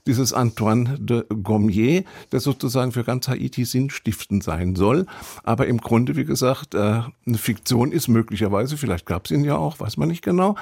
dieses 0.07 0.33
Antoine 0.33 0.99
de 0.99 1.25
Gommier, 1.43 2.05
der 2.33 2.41
sozusagen 2.41 2.93
für 2.93 3.05
ganz 3.05 3.29
Haiti 3.29 3.65
sinnstiftend 3.65 4.45
sein 4.45 4.77
soll. 4.77 5.07
Aber 5.43 5.67
im 5.67 5.79
Grunde, 5.79 6.17
wie 6.17 6.25
gesagt, 6.25 6.75
äh, 6.75 7.03
eine 7.27 7.39
Fiktion 7.39 7.93
ist 7.93 8.09
möglicherweise, 8.09 8.77
vielleicht 8.77 9.07
gab 9.07 9.25
es 9.25 9.33
ihn 9.33 9.45
ja 9.45 9.57
auch, 9.57 9.81
weiß 9.81 9.97
man 9.97 10.09
nicht 10.09 10.23
genau. 10.23 10.55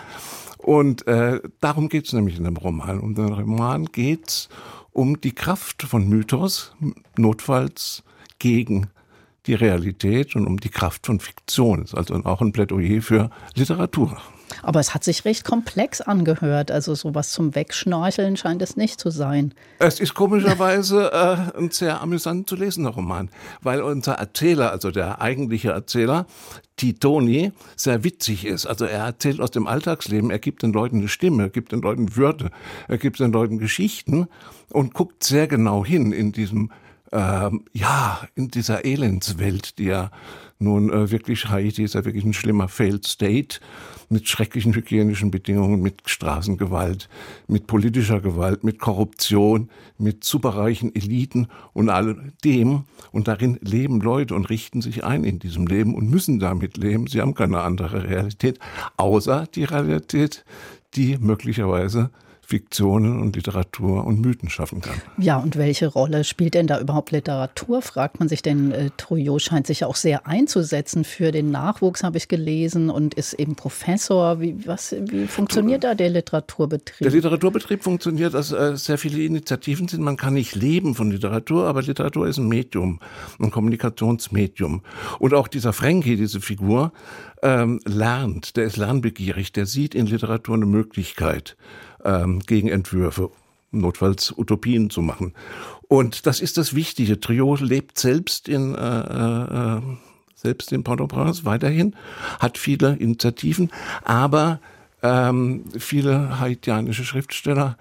Und 0.59 1.07
äh, 1.07 1.41
darum 1.61 1.89
geht 1.89 2.07
es 2.07 2.13
nämlich 2.15 2.39
in 2.39 2.45
dem 2.45 2.57
Roman. 2.57 3.01
Um 3.01 3.15
den 3.15 3.33
Roman 3.33 3.85
geht 3.87 4.29
es 4.29 4.49
um 4.93 5.21
die 5.21 5.35
Kraft 5.35 5.83
von 5.83 6.09
Mythos, 6.09 6.73
notfalls 7.19 8.03
gegen 8.39 8.89
die 9.47 9.55
Realität 9.55 10.37
und 10.37 10.47
um 10.47 10.59
die 10.59 10.71
Kraft 10.71 11.07
von 11.07 11.21
Fiktion. 11.21 11.81
Das 11.81 11.93
ist 11.93 11.99
also 11.99 12.15
auch 12.25 12.41
ein 12.41 12.53
Plädoyer 12.53 13.03
für 13.03 13.31
Literatur. 13.55 14.17
Aber 14.63 14.81
es 14.81 14.95
hat 14.95 15.05
sich 15.05 15.25
recht 15.25 15.45
komplex 15.45 16.01
angehört. 16.01 16.71
Also 16.71 16.95
sowas 16.95 17.33
zum 17.33 17.55
Wegschnorcheln 17.55 18.37
scheint 18.37 18.63
es 18.63 18.77
nicht 18.77 19.01
zu 19.01 19.11
sein. 19.11 19.55
Es 19.79 20.01
ist 20.01 20.15
komischerweise 20.15 21.13
äh, 21.55 21.59
ein 21.59 21.71
sehr 21.71 22.01
amüsant 22.01 22.49
zu 22.49 22.57
lesender 22.57 22.91
Roman, 22.91 23.31
weil 23.63 23.83
unser 23.83 24.15
Erzähler, 24.15 24.71
also 24.71 24.91
der 24.91 25.21
eigentliche 25.21 25.71
Erzähler, 25.71 26.27
Titoni, 26.77 27.53
sehr 27.77 28.05
witzig 28.05 28.45
ist. 28.47 28.67
Also 28.67 28.85
er 28.85 29.05
erzählt 29.05 29.41
aus 29.41 29.51
dem 29.51 29.67
Alltagsleben, 29.67 30.31
er 30.31 30.39
gibt 30.39 30.63
den 30.63 30.73
Leuten 30.73 30.99
eine 30.99 31.09
Stimme, 31.09 31.45
er 31.45 31.51
gibt 31.51 31.73
den 31.73 31.81
Leuten 31.81 32.17
Würde, 32.17 32.51
er 32.89 32.99
gibt 32.99 33.21
den 33.21 33.33
Leuten 33.33 33.59
Geschichten 33.59 34.29
und 34.71 34.93
guckt 34.93 35.23
sehr 35.23 35.47
genau 35.47 35.85
hin 35.85 36.13
in 36.13 36.33
diesem 36.33 36.71
ähm, 37.15 37.65
ja, 37.73 38.27
in 38.35 38.49
dieser 38.49 38.85
Elendswelt, 38.85 39.79
die 39.79 39.85
ja 39.85 40.11
nun 40.59 40.93
äh, 40.93 41.11
wirklich 41.11 41.49
Haiti 41.49 41.85
ist 41.85 41.95
ja 41.95 42.05
wirklich 42.05 42.25
ein 42.25 42.33
schlimmer 42.33 42.69
Failed 42.69 43.07
State 43.07 43.61
mit 44.09 44.29
schrecklichen 44.29 44.75
hygienischen 44.75 45.31
Bedingungen, 45.31 45.81
mit 45.81 46.03
Straßengewalt, 46.07 47.09
mit 47.47 47.67
politischer 47.67 48.21
Gewalt, 48.21 48.65
mit 48.65 48.79
Korruption, 48.79 49.71
mit 49.97 50.25
superreichen 50.25 50.95
Eliten 50.95 51.49
und 51.73 51.89
all 51.89 52.33
dem. 52.45 52.85
Und 53.13 53.29
darin 53.29 53.59
leben 53.63 54.01
Leute 54.01 54.35
und 54.35 54.51
richten 54.51 54.83
sich 54.83 55.05
ein 55.05 55.25
in 55.25 55.39
diesem 55.39 55.67
Leben 55.67 55.95
und 55.95 56.11
müssen 56.11 56.41
damit 56.41 56.77
leben. 56.77 57.07
Sie 57.07 57.21
haben 57.21 57.35
keine 57.35 57.61
andere 57.61 58.05
Realität, 58.09 58.59
außer 58.97 59.47
die 59.55 59.65
Realität, 59.65 60.45
die 60.95 61.17
möglicherweise 61.19 62.11
Fiktionen 62.47 63.21
und 63.21 63.37
Literatur 63.37 64.05
und 64.05 64.21
Mythen 64.21 64.51
schaffen 64.51 64.81
kann. 64.81 65.01
Ja, 65.19 65.39
und 65.39 65.57
welche 65.57 65.87
Rolle 65.87 66.25
spielt 66.25 66.55
denn 66.55 66.67
da 66.67 66.81
überhaupt 66.81 67.11
Literatur? 67.11 67.83
Fragt 67.83 68.19
man 68.19 68.29
sich, 68.29 68.43
denn 68.43 68.73
äh, 68.73 68.91
Trouillot 68.97 69.43
scheint 69.43 69.67
sich 69.67 69.81
ja 69.81 69.87
auch 69.87 69.97
sehr 69.97 70.27
einzusetzen 70.27 71.05
für 71.05 71.33
den 71.33 71.51
Nachwuchs, 71.51 72.05
habe 72.05 72.19
ich 72.19 72.29
gelesen, 72.29 72.91
und 72.91 73.15
ist 73.15 73.35
eben 73.35 73.57
Professor. 73.57 74.41
Wie, 74.41 74.67
was, 74.67 74.95
wie 74.99 75.27
funktioniert 75.27 75.85
da 75.85 75.95
der 75.95 76.11
Literaturbetrieb? 76.11 77.07
Der 77.07 77.13
Literaturbetrieb 77.13 77.83
funktioniert, 77.83 78.35
dass 78.35 78.53
äh, 78.53 78.77
sehr 78.77 78.99
viele 78.99 79.23
Initiativen 79.23 79.89
sind. 79.89 80.03
Man 80.03 80.17
kann 80.17 80.35
nicht 80.35 80.55
leben 80.55 80.95
von 80.95 81.11
Literatur, 81.11 81.67
aber 81.67 81.83
Literatur 81.83 82.27
ist 82.29 82.39
ein 82.39 82.49
Medium, 82.49 83.01
ein 83.39 83.51
Kommunikationsmedium. 83.51 84.83
Und 85.19 85.35
auch 85.35 85.49
dieser 85.49 85.73
Frankie, 85.73 86.17
diese 86.17 86.41
Figur, 86.41 86.93
ähm, 87.43 87.81
lernt, 87.85 88.57
der 88.57 88.65
ist 88.65 88.77
lernbegierig, 88.77 89.53
der 89.53 89.67
sieht 89.67 89.95
in 89.95 90.07
Literatur 90.07 90.55
eine 90.55 90.67
Möglichkeit, 90.67 91.57
ähm, 92.05 92.41
Gegenentwürfe, 92.41 93.31
notfalls 93.71 94.33
Utopien 94.37 94.91
zu 94.91 95.03
machen. 95.03 95.35
Und 95.89 96.27
das 96.27 96.41
ist 96.41 96.57
das 96.57 96.75
Wichtige. 96.75 97.21
Trio 97.21 97.57
lebt 97.57 97.99
selbst 97.99 98.49
in, 98.49 98.75
äh, 98.75 99.77
äh, 99.77 99.81
selbst 100.35 100.73
in 100.73 100.85
Port-au-Prince 100.85 101.45
weiterhin, 101.45 101.95
hat 102.41 102.59
viele 102.59 102.97
Initiativen, 102.97 103.71
aber 104.05 104.61
ähm, 105.03 105.65
viele 105.79 106.41
haitianische 106.41 107.05
Schriftsteller 107.05 107.77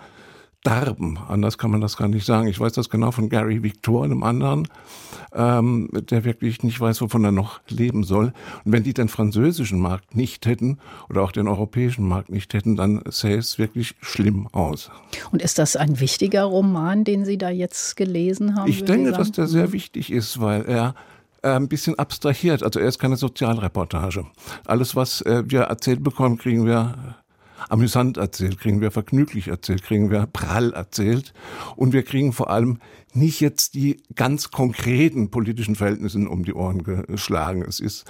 darben. 0.63 1.19
Anders 1.28 1.58
kann 1.58 1.71
man 1.71 1.82
das 1.82 1.97
gar 1.97 2.08
nicht 2.08 2.26
sagen. 2.26 2.47
Ich 2.47 2.60
weiß 2.60 2.73
das 2.73 2.89
genau 2.89 3.12
von 3.12 3.30
Gary 3.30 3.63
Victor, 3.63 4.04
einem 4.04 4.23
anderen, 4.23 4.67
ähm, 5.34 5.89
der 5.91 6.23
wirklich 6.23 6.63
nicht 6.63 6.80
weiß, 6.80 7.02
wovon 7.02 7.26
er 7.26 7.32
noch 7.32 7.60
leben 7.67 8.04
soll. 8.04 8.34
Und 8.63 8.71
wenn 8.71 8.84
die 8.84 8.93
den 8.93 9.10
französischen 9.10 9.80
Markt 9.80 10.15
nicht 10.15 10.45
hätten 10.45 10.80
oder 11.10 11.21
auch 11.21 11.32
den 11.32 11.47
europäischen 11.47 12.08
Markt 12.08 12.30
nicht 12.30 12.54
hätten, 12.54 12.76
dann 12.76 13.02
sähe 13.10 13.38
es 13.38 13.60
wirklich 13.60 13.95
schlimm 14.02 14.47
aus. 14.54 14.89
Und 15.32 15.41
ist 15.41 15.60
das 15.60 15.76
ein 15.76 15.99
wichtiger 15.99 16.43
Roman, 16.43 17.04
den 17.04 17.26
Sie 17.26 17.38
da 17.38 17.49
jetzt 17.49 17.95
gelesen 17.95 18.56
haben? 18.56 18.69
Ich 18.69 18.86
denke, 18.86 19.12
dass 19.12 19.32
der 19.32 19.47
sehr 19.47 19.73
wichtig 19.73 20.12
ist, 20.12 20.39
weil 20.39 20.63
er 20.65 20.95
äh, 21.41 21.49
ein 21.49 21.67
bisschen 21.67 21.99
abstrahiert. 21.99 22.63
Also 22.63 22.80
er 22.80 22.88
ist 22.88 22.99
keine 22.99 23.17
Sozialreportage. 23.17 24.26
Alles, 24.65 24.95
was 24.95 25.21
äh, 25.21 25.43
wir 25.45 25.63
erzählt 25.63 26.04
bekommen, 26.04 26.38
kriegen 26.38 26.65
wir 26.65 27.15
amüsant 27.69 28.17
erzählt, 28.17 28.60
kriegen 28.60 28.82
wir 28.82 28.91
vergnüglich 28.91 29.47
erzählt, 29.47 29.84
kriegen 29.84 30.10
wir 30.10 30.28
prall 30.32 30.73
erzählt 30.73 31.34
und 31.76 31.93
wir 31.93 32.04
kriegen 32.04 32.34
vor 32.34 32.49
allem 32.49 32.80
nicht 33.13 33.39
jetzt 33.39 33.76
die 33.76 34.02
ganz 34.15 34.52
konkreten 34.52 35.30
politischen 35.30 35.76
Verhältnisse 35.76 36.28
um 36.28 36.43
die 36.43 36.54
Ohren 36.54 36.84
geschlagen. 36.84 37.63
Es 37.67 37.80
ist 37.80 38.06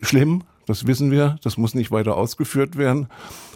schlimm, 0.00 0.44
das 0.66 0.86
wissen 0.86 1.10
wir, 1.10 1.38
das 1.42 1.56
muss 1.56 1.74
nicht 1.74 1.90
weiter 1.90 2.16
ausgeführt 2.16 2.76
werden 2.76 3.08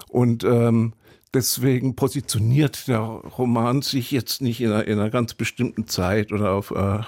und 0.09 0.45
ähm, 0.45 0.93
deswegen 1.35 1.97
positioniert 1.97 2.89
der 2.89 2.99
Roman 2.99 3.83
sich 3.83 4.11
jetzt 4.11 4.43
nicht 4.43 4.61
in 4.61 4.71
einer, 4.71 4.85
in 4.87 4.99
einer 4.99 5.11
ganz 5.11 5.35
bestimmten 5.35 5.87
Zeit 5.87 6.33
oder 6.33 6.53
auf 6.53 6.71
äh, 6.73 7.01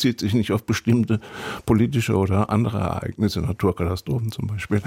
bezieht 0.00 0.20
sich 0.20 0.32
nicht 0.32 0.52
auf 0.52 0.64
bestimmte 0.64 1.20
politische 1.66 2.16
oder 2.16 2.48
andere 2.48 2.78
Ereignisse, 2.78 3.42
Naturkatastrophen 3.42 4.32
zum 4.32 4.46
Beispiel, 4.46 4.80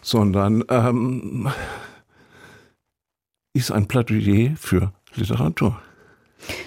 sondern 0.00 0.62
ähm, 0.68 1.48
ist 3.52 3.70
ein 3.70 3.88
Plädoyer 3.88 4.54
für 4.56 4.92
Literatur. 5.14 5.80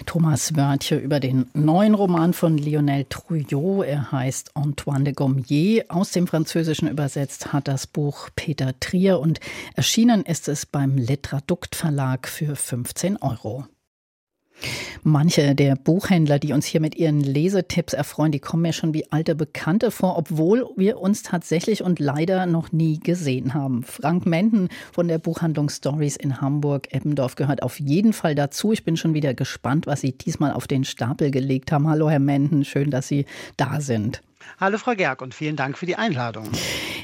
Thomas 0.06 0.54
Wörtje 0.54 0.98
über 0.98 1.18
den 1.18 1.46
neuen 1.52 1.94
Roman 1.94 2.32
von 2.32 2.58
Lionel 2.58 3.06
Trouillot. 3.08 3.84
Er 3.84 4.12
heißt 4.12 4.56
Antoine 4.56 5.04
de 5.04 5.12
Gommier. 5.14 5.86
Aus 5.88 6.12
dem 6.12 6.26
Französischen 6.26 6.88
übersetzt 6.88 7.52
hat 7.52 7.66
das 7.66 7.86
Buch 7.86 8.28
Peter 8.36 8.78
Trier 8.78 9.18
und 9.18 9.40
erschienen 9.74 10.22
ist 10.22 10.48
es 10.48 10.66
beim 10.66 10.96
Letradukt 10.96 11.74
Verlag 11.74 12.28
für 12.28 12.54
15 12.54 13.16
Euro. 13.16 13.66
Manche 15.02 15.54
der 15.54 15.76
Buchhändler, 15.76 16.38
die 16.38 16.52
uns 16.52 16.64
hier 16.64 16.80
mit 16.80 16.94
ihren 16.94 17.20
Lesetipps 17.20 17.92
erfreuen, 17.92 18.32
die 18.32 18.40
kommen 18.40 18.62
mir 18.62 18.72
schon 18.72 18.94
wie 18.94 19.10
alte 19.12 19.34
Bekannte 19.34 19.90
vor, 19.90 20.16
obwohl 20.16 20.66
wir 20.76 20.98
uns 20.98 21.22
tatsächlich 21.22 21.82
und 21.82 21.98
leider 21.98 22.46
noch 22.46 22.72
nie 22.72 22.98
gesehen 22.98 23.52
haben. 23.52 23.82
Frank 23.82 24.24
Menden 24.24 24.68
von 24.92 25.08
der 25.08 25.18
Buchhandlung 25.18 25.68
Stories 25.68 26.16
in 26.16 26.40
Hamburg-Eppendorf 26.40 27.34
gehört 27.34 27.62
auf 27.62 27.78
jeden 27.80 28.12
Fall 28.12 28.34
dazu. 28.34 28.72
Ich 28.72 28.84
bin 28.84 28.96
schon 28.96 29.12
wieder 29.12 29.34
gespannt, 29.34 29.86
was 29.86 30.00
Sie 30.00 30.12
diesmal 30.12 30.52
auf 30.52 30.66
den 30.66 30.84
Stapel 30.84 31.30
gelegt 31.30 31.70
haben. 31.70 31.88
Hallo, 31.88 32.08
Herr 32.08 32.20
Menden, 32.20 32.64
schön, 32.64 32.90
dass 32.90 33.08
Sie 33.08 33.26
da 33.56 33.80
sind. 33.80 34.22
Hallo 34.58 34.78
Frau 34.78 34.94
Gerg 34.94 35.22
und 35.22 35.34
vielen 35.34 35.56
Dank 35.56 35.76
für 35.76 35.86
die 35.86 35.96
Einladung. 35.96 36.48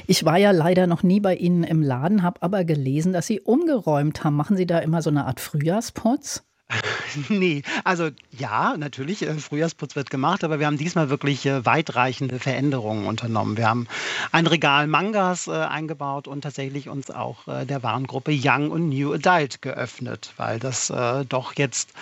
Ich 0.07 0.25
war 0.25 0.37
ja 0.37 0.51
leider 0.51 0.87
noch 0.87 1.03
nie 1.03 1.19
bei 1.19 1.35
Ihnen 1.35 1.63
im 1.63 1.81
Laden, 1.81 2.23
habe 2.23 2.41
aber 2.41 2.63
gelesen, 2.63 3.13
dass 3.13 3.27
Sie 3.27 3.39
umgeräumt 3.39 4.23
haben. 4.23 4.35
Machen 4.35 4.57
Sie 4.57 4.65
da 4.65 4.79
immer 4.79 5.01
so 5.01 5.09
eine 5.09 5.25
Art 5.25 5.39
Frühjahrsputz? 5.39 6.43
nee, 7.29 7.63
also 7.83 8.09
ja, 8.31 8.75
natürlich, 8.77 9.23
äh, 9.23 9.33
Frühjahrsputz 9.35 9.95
wird 9.95 10.09
gemacht, 10.09 10.43
aber 10.43 10.59
wir 10.59 10.67
haben 10.67 10.77
diesmal 10.77 11.09
wirklich 11.09 11.45
äh, 11.45 11.65
weitreichende 11.65 12.39
Veränderungen 12.39 13.05
unternommen. 13.05 13.57
Wir 13.57 13.67
haben 13.67 13.87
ein 14.31 14.47
Regal 14.47 14.87
Mangas 14.87 15.47
äh, 15.47 15.51
eingebaut 15.51 16.27
und 16.27 16.41
tatsächlich 16.41 16.89
uns 16.89 17.09
auch 17.11 17.45
der 17.65 17.83
Warengruppe 17.83 18.31
Young 18.31 18.71
und 18.71 18.89
New 18.89 19.13
Adult 19.13 19.61
geöffnet, 19.61 20.33
weil 20.37 20.59
das 20.59 20.91
doch 21.27 21.53
jetzt 21.55 21.93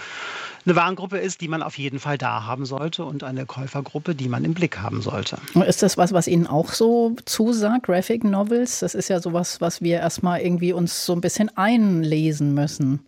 eine 0.66 0.76
Warengruppe 0.76 1.18
ist, 1.18 1.42
die 1.42 1.48
man 1.48 1.64
auf 1.64 1.78
jeden 1.78 2.00
Fall 2.00 2.18
da 2.18 2.46
haben 2.46 2.66
sollte 2.66 3.06
und 3.06 3.24
eine 3.24 3.46
Käufergruppe, 3.46 4.16
die 4.16 4.30
man 4.30 4.44
im 4.44 4.54
Blick 4.54 4.80
haben 4.80 5.02
sollte. 5.02 5.38
Ist 5.66 5.82
das 5.82 5.98
was, 5.98 6.14
was 6.14 6.28
Ihnen 6.28 6.48
auch 6.48 6.74
so 6.74 7.16
zusagt, 7.26 7.84
Graphic 7.84 8.24
Novels? 8.24 8.80
Das 8.80 8.96
ist 8.96 9.10
ja 9.10 9.20
sowas, 9.20 9.62
was 9.62 9.82
wir 9.82 10.00
erstmal 10.00 10.42
irgendwie 10.42 10.74
uns 10.74 11.06
so 11.06 11.14
ein 11.14 11.22
bisschen 11.22 11.56
einlesen 11.58 12.54
müssen. 12.54 13.00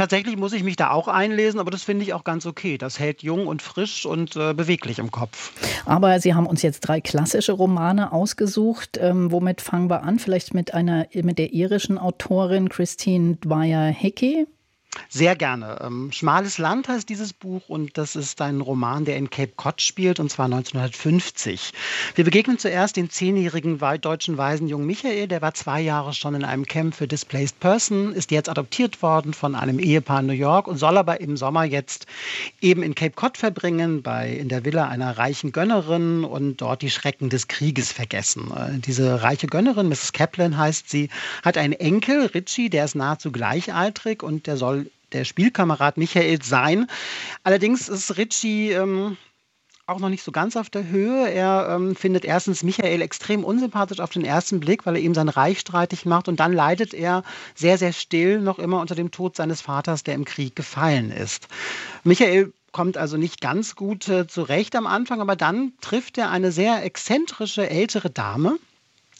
Tatsächlich 0.00 0.38
muss 0.38 0.54
ich 0.54 0.64
mich 0.64 0.76
da 0.76 0.92
auch 0.92 1.08
einlesen, 1.08 1.60
aber 1.60 1.70
das 1.70 1.82
finde 1.82 2.04
ich 2.04 2.14
auch 2.14 2.24
ganz 2.24 2.46
okay. 2.46 2.78
Das 2.78 2.98
hält 2.98 3.22
jung 3.22 3.46
und 3.46 3.60
frisch 3.60 4.06
und 4.06 4.34
äh, 4.34 4.54
beweglich 4.54 4.98
im 4.98 5.10
Kopf. 5.10 5.52
Aber 5.84 6.18
Sie 6.20 6.32
haben 6.32 6.46
uns 6.46 6.62
jetzt 6.62 6.80
drei 6.80 7.02
klassische 7.02 7.52
Romane 7.52 8.10
ausgesucht. 8.10 8.98
Ähm, 8.98 9.30
womit 9.30 9.60
fangen 9.60 9.90
wir 9.90 10.02
an? 10.02 10.18
Vielleicht 10.18 10.54
mit 10.54 10.72
einer 10.72 11.06
mit 11.12 11.36
der 11.36 11.52
irischen 11.52 11.98
Autorin 11.98 12.70
Christine 12.70 13.36
Dwyer 13.36 13.88
Hickey. 13.88 14.46
Sehr 15.08 15.36
gerne. 15.36 15.78
Ähm, 15.82 16.10
Schmales 16.10 16.58
Land 16.58 16.88
heißt 16.88 17.08
dieses 17.08 17.32
Buch 17.32 17.68
und 17.68 17.96
das 17.96 18.16
ist 18.16 18.40
ein 18.40 18.60
Roman, 18.60 19.04
der 19.04 19.16
in 19.16 19.30
Cape 19.30 19.52
Cod 19.54 19.80
spielt 19.80 20.18
und 20.18 20.30
zwar 20.30 20.46
1950. 20.46 21.72
Wir 22.16 22.24
begegnen 22.24 22.58
zuerst 22.58 22.96
den 22.96 23.08
zehnjährigen 23.08 23.78
deutschen 24.00 24.36
Waisenjungen 24.36 24.86
Michael, 24.86 25.28
der 25.28 25.42
war 25.42 25.54
zwei 25.54 25.80
Jahre 25.80 26.12
schon 26.12 26.34
in 26.34 26.44
einem 26.44 26.66
Camp 26.66 26.94
für 26.94 27.06
Displaced 27.06 27.60
Person, 27.60 28.12
ist 28.12 28.32
jetzt 28.32 28.48
adoptiert 28.48 29.00
worden 29.00 29.32
von 29.32 29.54
einem 29.54 29.78
Ehepaar 29.78 30.20
in 30.20 30.26
New 30.26 30.32
York 30.32 30.66
und 30.66 30.76
soll 30.76 30.98
aber 30.98 31.20
im 31.20 31.36
Sommer 31.36 31.64
jetzt 31.64 32.06
eben 32.60 32.82
in 32.82 32.96
Cape 32.96 33.14
Cod 33.14 33.36
verbringen, 33.36 34.02
bei, 34.02 34.30
in 34.30 34.48
der 34.48 34.64
Villa 34.64 34.88
einer 34.88 35.16
reichen 35.18 35.52
Gönnerin 35.52 36.24
und 36.24 36.56
dort 36.56 36.82
die 36.82 36.90
Schrecken 36.90 37.30
des 37.30 37.46
Krieges 37.46 37.92
vergessen. 37.92 38.50
Äh, 38.56 38.78
diese 38.78 39.22
reiche 39.22 39.46
Gönnerin, 39.46 39.88
Mrs. 39.88 40.12
Kaplan 40.12 40.56
heißt 40.56 40.90
sie, 40.90 41.10
hat 41.44 41.56
einen 41.56 41.74
Enkel, 41.74 42.26
Richie, 42.26 42.70
der 42.70 42.84
ist 42.84 42.96
nahezu 42.96 43.30
gleichaltrig 43.30 44.22
und 44.22 44.46
der 44.46 44.56
soll 44.56 44.79
der 45.12 45.24
Spielkamerad 45.24 45.96
Michael 45.96 46.42
sein. 46.42 46.86
Allerdings 47.44 47.88
ist 47.88 48.16
Ritchie 48.16 48.72
ähm, 48.72 49.16
auch 49.90 49.98
noch 49.98 50.08
nicht 50.08 50.22
so 50.22 50.32
ganz 50.32 50.56
auf 50.56 50.70
der 50.70 50.88
Höhe. 50.88 51.28
Er 51.28 51.68
ähm, 51.70 51.96
findet 51.96 52.24
erstens 52.24 52.62
Michael 52.62 53.02
extrem 53.02 53.44
unsympathisch 53.44 54.00
auf 54.00 54.10
den 54.10 54.24
ersten 54.24 54.60
Blick, 54.60 54.86
weil 54.86 54.96
er 54.96 55.02
ihm 55.02 55.14
sein 55.14 55.28
Reich 55.28 55.58
streitig 55.58 56.06
macht. 56.06 56.28
Und 56.28 56.40
dann 56.40 56.52
leidet 56.52 56.94
er 56.94 57.24
sehr, 57.54 57.76
sehr 57.76 57.92
still 57.92 58.40
noch 58.40 58.58
immer 58.58 58.80
unter 58.80 58.94
dem 58.94 59.10
Tod 59.10 59.36
seines 59.36 59.60
Vaters, 59.60 60.04
der 60.04 60.14
im 60.14 60.24
Krieg 60.24 60.54
gefallen 60.54 61.10
ist. 61.10 61.48
Michael 62.04 62.52
kommt 62.72 62.96
also 62.96 63.16
nicht 63.16 63.40
ganz 63.40 63.74
gut 63.74 64.08
äh, 64.08 64.28
zurecht 64.28 64.76
am 64.76 64.86
Anfang, 64.86 65.20
aber 65.20 65.34
dann 65.34 65.72
trifft 65.80 66.18
er 66.18 66.30
eine 66.30 66.52
sehr 66.52 66.84
exzentrische 66.84 67.68
ältere 67.68 68.10
Dame, 68.10 68.58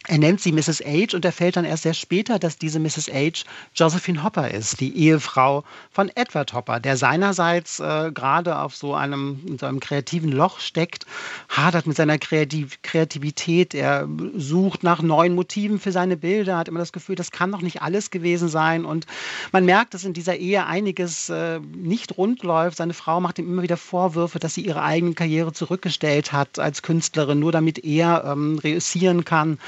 er 0.09 0.17
nennt 0.17 0.41
sie 0.41 0.51
Mrs. 0.51 0.81
H 0.81 1.15
und 1.15 1.27
erfällt 1.27 1.57
dann 1.57 1.67
erst 1.67 1.83
sehr 1.83 1.93
später, 1.93 2.39
dass 2.39 2.57
diese 2.57 2.81
Mrs. 2.81 3.09
H 3.13 3.45
Josephine 3.75 4.25
Hopper 4.25 4.51
ist, 4.51 4.81
die 4.81 4.97
Ehefrau 4.97 5.63
von 5.93 6.11
Edward 6.15 6.55
Hopper, 6.55 6.81
der 6.81 6.97
seinerseits 6.97 7.81
äh, 7.81 8.11
gerade 8.11 8.59
auf 8.59 8.75
so 8.75 8.95
einem, 8.95 9.41
in 9.47 9.59
so 9.59 9.67
einem 9.67 9.79
kreativen 9.79 10.33
Loch 10.33 10.59
steckt, 10.59 11.05
hadert 11.51 11.87
mit 11.87 11.99
seiner 11.99 12.17
Kreativ 12.17 12.81
Kreativität, 12.81 13.75
er 13.75 14.09
sucht 14.35 14.85
nach 14.85 15.03
neuen 15.03 15.35
Motiven 15.35 15.79
für 15.79 15.93
seine 15.93 16.17
Bilder, 16.17 16.57
hat 16.57 16.69
immer 16.69 16.81
das 16.81 16.93
Gefühl, 16.93 17.15
das 17.15 17.31
kann 17.31 17.53
doch 17.53 17.61
nicht 17.61 17.83
alles 17.83 18.11
gewesen 18.11 18.49
sein 18.49 18.87
und 18.87 19.07
man 19.53 19.67
merkt, 19.67 19.93
dass 19.93 20.05
in 20.05 20.15
dieser 20.15 20.37
Ehe 20.37 20.65
einiges 20.65 21.29
äh, 21.29 21.61
nicht 21.61 22.17
rund 22.17 22.43
läuft. 22.43 22.79
Seine 22.79 22.95
Frau 22.95 23.21
macht 23.21 23.39
ihm 23.39 23.47
immer 23.47 23.63
wieder 23.63 23.77
Vorwürfe, 23.77 24.39
dass 24.39 24.55
sie 24.55 24.65
ihre 24.65 24.83
eigene 24.83 25.13
Karriere 25.13 25.53
zurückgestellt 25.53 26.33
hat 26.33 26.59
als 26.59 26.81
Künstlerin, 26.81 27.39
nur 27.39 27.53
damit 27.53 27.85
er 27.85 28.25
ähm, 28.25 28.59
reüssieren 28.59 29.27
kann. 29.27 29.59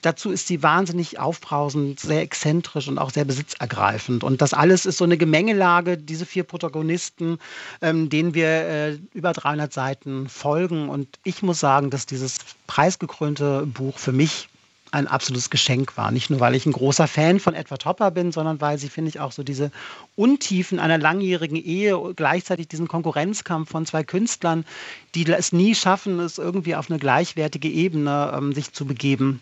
Dazu 0.00 0.30
ist 0.30 0.46
sie 0.46 0.62
wahnsinnig 0.62 1.18
aufbrausend, 1.18 2.00
sehr 2.00 2.22
exzentrisch 2.22 2.88
und 2.88 2.98
auch 2.98 3.10
sehr 3.10 3.24
besitzergreifend. 3.24 4.24
Und 4.24 4.42
das 4.42 4.54
alles 4.54 4.86
ist 4.86 4.98
so 4.98 5.04
eine 5.04 5.16
Gemengelage, 5.16 5.98
diese 5.98 6.26
vier 6.26 6.44
Protagonisten, 6.44 7.38
ähm, 7.80 8.08
denen 8.08 8.34
wir 8.34 8.48
äh, 8.48 8.98
über 9.14 9.32
300 9.32 9.72
Seiten 9.72 10.28
folgen. 10.28 10.88
Und 10.88 11.08
ich 11.24 11.42
muss 11.42 11.60
sagen, 11.60 11.90
dass 11.90 12.06
dieses 12.06 12.38
preisgekrönte 12.66 13.66
Buch 13.66 13.98
für 13.98 14.12
mich 14.12 14.48
ein 14.92 15.06
absolutes 15.06 15.48
Geschenk 15.48 15.96
war. 15.96 16.10
Nicht 16.10 16.28
nur, 16.28 16.40
weil 16.40 16.54
ich 16.54 16.66
ein 16.66 16.72
großer 16.72 17.08
Fan 17.08 17.40
von 17.40 17.54
Edward 17.54 17.86
Hopper 17.86 18.10
bin, 18.10 18.30
sondern 18.30 18.60
weil 18.60 18.76
sie, 18.78 18.90
finde 18.90 19.08
ich, 19.08 19.20
auch 19.20 19.32
so 19.32 19.42
diese 19.42 19.72
Untiefen 20.16 20.78
einer 20.78 20.98
langjährigen 20.98 21.56
Ehe, 21.56 21.98
gleichzeitig 22.14 22.68
diesen 22.68 22.88
Konkurrenzkampf 22.88 23.70
von 23.70 23.86
zwei 23.86 24.04
Künstlern, 24.04 24.66
die 25.14 25.26
es 25.26 25.52
nie 25.52 25.74
schaffen, 25.74 26.20
es 26.20 26.36
irgendwie 26.36 26.76
auf 26.76 26.90
eine 26.90 26.98
gleichwertige 26.98 27.68
Ebene 27.68 28.32
ähm, 28.36 28.52
sich 28.52 28.72
zu 28.72 28.84
begeben 28.84 29.40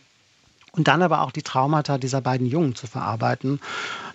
und 0.72 0.88
dann 0.88 1.02
aber 1.02 1.22
auch 1.22 1.32
die 1.32 1.42
Traumata 1.42 1.98
dieser 1.98 2.20
beiden 2.20 2.46
Jungen 2.46 2.74
zu 2.74 2.86
verarbeiten. 2.86 3.60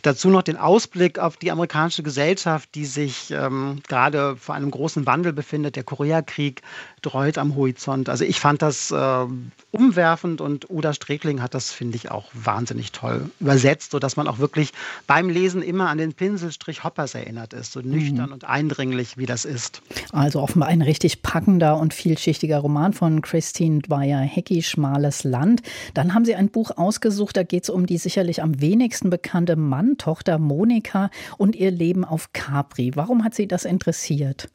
Dazu 0.05 0.29
noch 0.29 0.43
den 0.43 0.57
Ausblick 0.57 1.17
auf 1.17 1.37
die 1.37 1.51
amerikanische 1.51 2.03
Gesellschaft, 2.03 2.69
die 2.75 2.85
sich 2.85 3.31
ähm, 3.31 3.81
gerade 3.87 4.35
vor 4.35 4.53
einem 4.53 4.69
großen 4.69 5.07
Wandel 5.07 5.33
befindet. 5.33 5.75
Der 5.75 5.83
Koreakrieg 5.83 6.61
zerstreut 7.05 7.37
am 7.37 7.55
Horizont. 7.55 8.09
Also 8.09 8.25
ich 8.25 8.39
fand 8.39 8.61
das 8.61 8.91
äh, 8.91 9.25
umwerfend 9.71 10.41
und 10.41 10.69
Uda 10.69 10.93
Stregling 10.93 11.41
hat 11.41 11.53
das, 11.53 11.71
finde 11.71 11.97
ich, 11.97 12.09
auch 12.09 12.25
wahnsinnig 12.33 12.91
toll 12.91 13.29
übersetzt, 13.39 13.91
sodass 13.91 14.17
man 14.17 14.27
auch 14.27 14.39
wirklich 14.39 14.71
beim 15.05 15.29
Lesen 15.29 15.61
immer 15.61 15.89
an 15.89 15.97
den 15.97 16.13
Pinselstrich 16.13 16.83
Hoppers 16.83 17.13
erinnert 17.13 17.53
ist, 17.53 17.73
so 17.73 17.81
nüchtern 17.81 18.27
mhm. 18.27 18.33
und 18.33 18.45
eindringlich, 18.45 19.17
wie 19.17 19.25
das 19.25 19.45
ist. 19.45 19.81
Also 20.11 20.41
offenbar 20.41 20.69
ein 20.69 20.81
richtig 20.81 21.21
packender 21.21 21.77
und 21.77 21.93
vielschichtiger 21.93 22.59
Roman 22.59 22.93
von 22.93 23.21
Christine 23.21 23.81
Dwyer-Hecki, 23.81 24.63
Schmales 24.63 25.23
Land. 25.23 25.61
Dann 25.93 26.13
haben 26.13 26.25
Sie 26.25 26.35
ein 26.35 26.49
Buch 26.49 26.71
ausgesucht, 26.75 27.37
da 27.37 27.43
geht 27.43 27.63
es 27.63 27.69
um 27.69 27.85
die 27.85 27.97
sicherlich 27.97 28.41
am 28.41 28.61
wenigsten 28.61 29.09
bekannte 29.09 29.55
Mann-Tochter 29.95 30.39
Monika 30.39 31.09
und 31.37 31.55
ihr 31.55 31.71
Leben 31.71 32.03
auf 32.03 32.33
Capri. 32.33 32.91
Warum 32.95 33.23
hat 33.23 33.33
Sie 33.33 33.47
das 33.47 33.65
interessiert? 33.65 34.49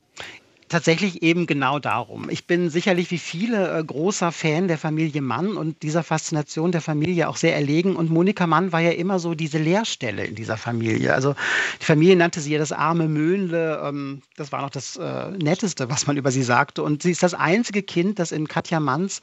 Tatsächlich 0.70 1.22
eben 1.22 1.46
genau 1.46 1.78
darum. 1.78 2.30
Ich 2.30 2.46
bin 2.46 2.70
sicherlich 2.70 3.10
wie 3.10 3.18
viele 3.18 3.78
äh, 3.78 3.84
großer 3.84 4.32
Fan 4.32 4.68
der 4.68 4.78
Familie 4.78 5.20
Mann 5.20 5.56
und 5.56 5.82
dieser 5.82 6.02
Faszination 6.02 6.72
der 6.72 6.80
Familie 6.80 7.28
auch 7.28 7.36
sehr 7.36 7.54
erlegen. 7.54 7.96
Und 7.96 8.08
Monika 8.08 8.46
Mann 8.46 8.72
war 8.72 8.80
ja 8.80 8.92
immer 8.92 9.18
so 9.18 9.34
diese 9.34 9.58
Leerstelle 9.58 10.24
in 10.24 10.36
dieser 10.36 10.56
Familie. 10.56 11.12
Also 11.12 11.34
die 11.80 11.84
Familie 11.84 12.16
nannte 12.16 12.40
sie 12.40 12.52
ja 12.52 12.58
das 12.58 12.72
arme 12.72 13.08
Möhnle. 13.08 13.82
Ähm, 13.84 14.22
das 14.36 14.52
war 14.52 14.62
noch 14.62 14.70
das 14.70 14.96
äh, 14.96 15.30
Netteste, 15.32 15.90
was 15.90 16.06
man 16.06 16.16
über 16.16 16.30
sie 16.30 16.44
sagte. 16.44 16.84
Und 16.84 17.02
sie 17.02 17.10
ist 17.10 17.22
das 17.22 17.34
einzige 17.34 17.82
Kind, 17.82 18.20
das 18.20 18.30
in 18.30 18.46
Katja 18.46 18.78
Manns 18.78 19.20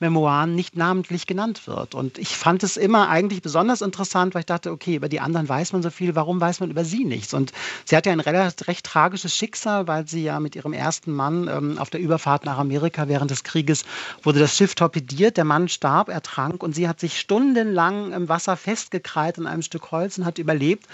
Memoiren 0.00 0.54
nicht 0.54 0.76
namentlich 0.76 1.26
genannt 1.26 1.66
wird. 1.66 1.94
Und 1.94 2.18
ich 2.18 2.36
fand 2.36 2.62
es 2.62 2.76
immer 2.76 3.08
eigentlich 3.08 3.40
besonders 3.40 3.80
interessant, 3.80 4.34
weil 4.34 4.40
ich 4.40 4.46
dachte, 4.46 4.70
okay, 4.70 4.96
über 4.96 5.08
die 5.08 5.20
anderen 5.20 5.48
weiß 5.48 5.72
man 5.72 5.82
so 5.82 5.88
viel, 5.88 6.14
warum 6.14 6.42
weiß 6.42 6.60
man 6.60 6.70
über 6.70 6.84
sie 6.84 7.06
nichts? 7.06 7.32
Und 7.32 7.52
sie 7.86 7.96
hatte 7.96 8.10
ja 8.10 8.12
ein 8.12 8.20
recht, 8.20 8.68
recht 8.68 8.84
tragisches 8.84 9.34
Schicksal, 9.34 9.88
weil 9.88 10.06
sie 10.06 10.22
ja 10.22 10.38
mit 10.40 10.56
ihrem 10.56 10.74
ersten 10.74 10.89
ersten 10.90 11.12
Mann 11.12 11.46
ähm, 11.46 11.78
auf 11.78 11.88
der 11.88 12.00
Überfahrt 12.00 12.44
nach 12.44 12.58
Amerika 12.58 13.06
während 13.06 13.30
des 13.30 13.44
Krieges 13.44 13.84
wurde 14.24 14.40
das 14.40 14.56
Schiff 14.56 14.74
torpediert. 14.74 15.36
Der 15.36 15.44
Mann 15.44 15.68
starb, 15.68 16.08
ertrank 16.08 16.64
und 16.64 16.74
sie 16.74 16.88
hat 16.88 16.98
sich 16.98 17.20
stundenlang 17.20 18.12
im 18.12 18.28
Wasser 18.28 18.56
festgekrallt 18.56 19.38
an 19.38 19.46
einem 19.46 19.62
Stück 19.62 19.92
Holz 19.92 20.18
und 20.18 20.24
hat 20.24 20.38
überlebt. 20.38 20.86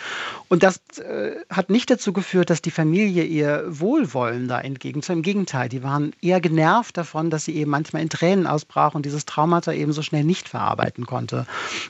Und 0.48 0.62
das 0.62 0.80
äh, 0.98 1.36
hat 1.48 1.70
nicht 1.70 1.90
dazu 1.90 2.12
geführt, 2.12 2.50
dass 2.50 2.60
die 2.60 2.70
Familie 2.70 3.24
ihr 3.24 3.64
wohlwollender 3.68 4.62
entgegnet. 4.62 5.08
Im 5.08 5.22
Gegenteil, 5.22 5.70
die 5.70 5.82
waren 5.82 6.12
eher 6.20 6.42
genervt 6.42 6.98
davon, 6.98 7.30
dass 7.30 7.46
sie 7.46 7.56
eben 7.56 7.70
manchmal 7.70 8.02
in 8.02 8.10
Tränen 8.10 8.46
ausbrach 8.46 8.94
und 8.94 9.06
dieses 9.06 9.24
Traumata 9.24 9.72
eben 9.72 9.94
so 9.94 10.02
schnell 10.02 10.24
nicht 10.24 10.46
verarbeiten 10.46 11.06
konnte. 11.06 11.46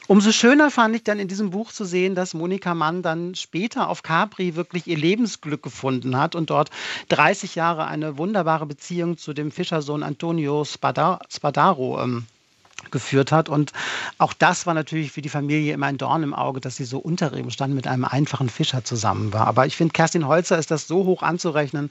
Umso 0.06 0.30
schöner 0.30 0.70
fand 0.70 0.94
ich 0.94 1.02
dann 1.02 1.18
in 1.18 1.26
diesem 1.26 1.50
Buch 1.50 1.72
zu 1.72 1.84
sehen, 1.84 2.14
dass 2.14 2.34
Monika 2.34 2.72
Mann 2.76 3.02
dann 3.02 3.34
später 3.34 3.88
auf 3.88 4.04
Capri 4.04 4.54
wirklich 4.54 4.86
ihr 4.86 4.96
Lebensglück 4.96 5.64
gefunden 5.64 6.16
hat 6.16 6.36
und 6.36 6.50
dort 6.50 6.70
30 7.08 7.56
Jahre 7.56 7.95
eine 7.96 8.18
wunderbare 8.18 8.66
Beziehung 8.66 9.16
zu 9.16 9.32
dem 9.32 9.50
Fischersohn 9.50 10.02
Antonio 10.02 10.64
Spadaro 10.64 12.02
ähm, 12.02 12.26
geführt 12.90 13.32
hat. 13.32 13.48
Und 13.48 13.72
auch 14.18 14.32
das 14.32 14.66
war 14.66 14.74
natürlich 14.74 15.12
für 15.12 15.22
die 15.22 15.28
Familie 15.28 15.74
immer 15.74 15.86
ein 15.86 15.98
Dorn 15.98 16.22
im 16.22 16.34
Auge, 16.34 16.60
dass 16.60 16.76
sie 16.76 16.84
so 16.84 16.98
unter 16.98 17.32
ihrem 17.32 17.50
Stand 17.50 17.74
mit 17.74 17.86
einem 17.86 18.04
einfachen 18.04 18.48
Fischer 18.48 18.84
zusammen 18.84 19.32
war. 19.32 19.46
Aber 19.46 19.66
ich 19.66 19.76
finde, 19.76 19.92
Kerstin 19.92 20.26
Holzer 20.26 20.58
ist 20.58 20.70
das 20.70 20.86
so 20.86 21.04
hoch 21.04 21.22
anzurechnen, 21.22 21.90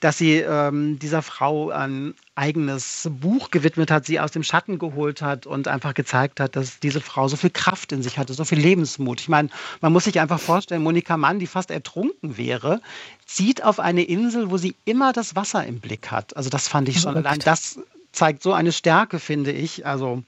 dass 0.00 0.18
sie 0.18 0.36
ähm, 0.36 0.98
dieser 0.98 1.22
Frau 1.22 1.70
ein 1.70 2.14
eigenes 2.34 3.08
Buch 3.10 3.50
gewidmet 3.50 3.90
hat, 3.90 4.06
sie 4.06 4.18
aus 4.18 4.30
dem 4.30 4.42
Schatten 4.42 4.78
geholt 4.78 5.20
hat 5.20 5.46
und 5.46 5.68
einfach 5.68 5.92
gezeigt 5.92 6.40
hat, 6.40 6.56
dass 6.56 6.80
diese 6.80 7.02
Frau 7.02 7.28
so 7.28 7.36
viel 7.36 7.50
Kraft 7.50 7.92
in 7.92 8.02
sich 8.02 8.16
hatte, 8.18 8.32
so 8.32 8.44
viel 8.44 8.58
Lebensmut. 8.58 9.20
Ich 9.20 9.28
meine, 9.28 9.50
man 9.82 9.92
muss 9.92 10.04
sich 10.04 10.18
einfach 10.18 10.40
vorstellen, 10.40 10.82
Monika 10.82 11.18
Mann, 11.18 11.38
die 11.38 11.46
fast 11.46 11.70
ertrunken 11.70 12.38
wäre, 12.38 12.80
zieht 13.26 13.62
auf 13.62 13.80
eine 13.80 14.02
Insel, 14.02 14.50
wo 14.50 14.56
sie 14.56 14.74
immer 14.86 15.12
das 15.12 15.36
Wasser 15.36 15.66
im 15.66 15.80
Blick 15.80 16.10
hat. 16.10 16.36
Also 16.36 16.48
das 16.48 16.68
fand 16.68 16.88
ich 16.88 17.00
schon 17.00 17.16
allein 17.16 17.38
das 17.38 17.78
zeigt 18.12 18.42
so 18.42 18.52
eine 18.52 18.72
Stärke, 18.72 19.18
finde 19.18 19.52
ich. 19.52 19.86
Also 19.86 20.22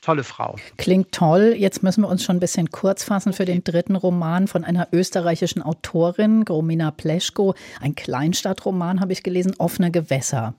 tolle 0.00 0.24
Frau. 0.24 0.56
Klingt 0.76 1.12
toll. 1.12 1.54
Jetzt 1.56 1.82
müssen 1.82 2.02
wir 2.02 2.08
uns 2.08 2.24
schon 2.24 2.36
ein 2.36 2.40
bisschen 2.40 2.70
kurz 2.70 3.04
fassen 3.04 3.32
für 3.32 3.44
den 3.44 3.64
dritten 3.64 3.96
Roman 3.96 4.46
von 4.46 4.64
einer 4.64 4.88
österreichischen 4.92 5.62
Autorin, 5.62 6.44
Gromina 6.44 6.90
Pleschko. 6.90 7.54
Ein 7.80 7.94
Kleinstadtroman 7.94 9.00
habe 9.00 9.12
ich 9.12 9.22
gelesen, 9.22 9.54
Offene 9.58 9.90
Gewässer. 9.90 10.54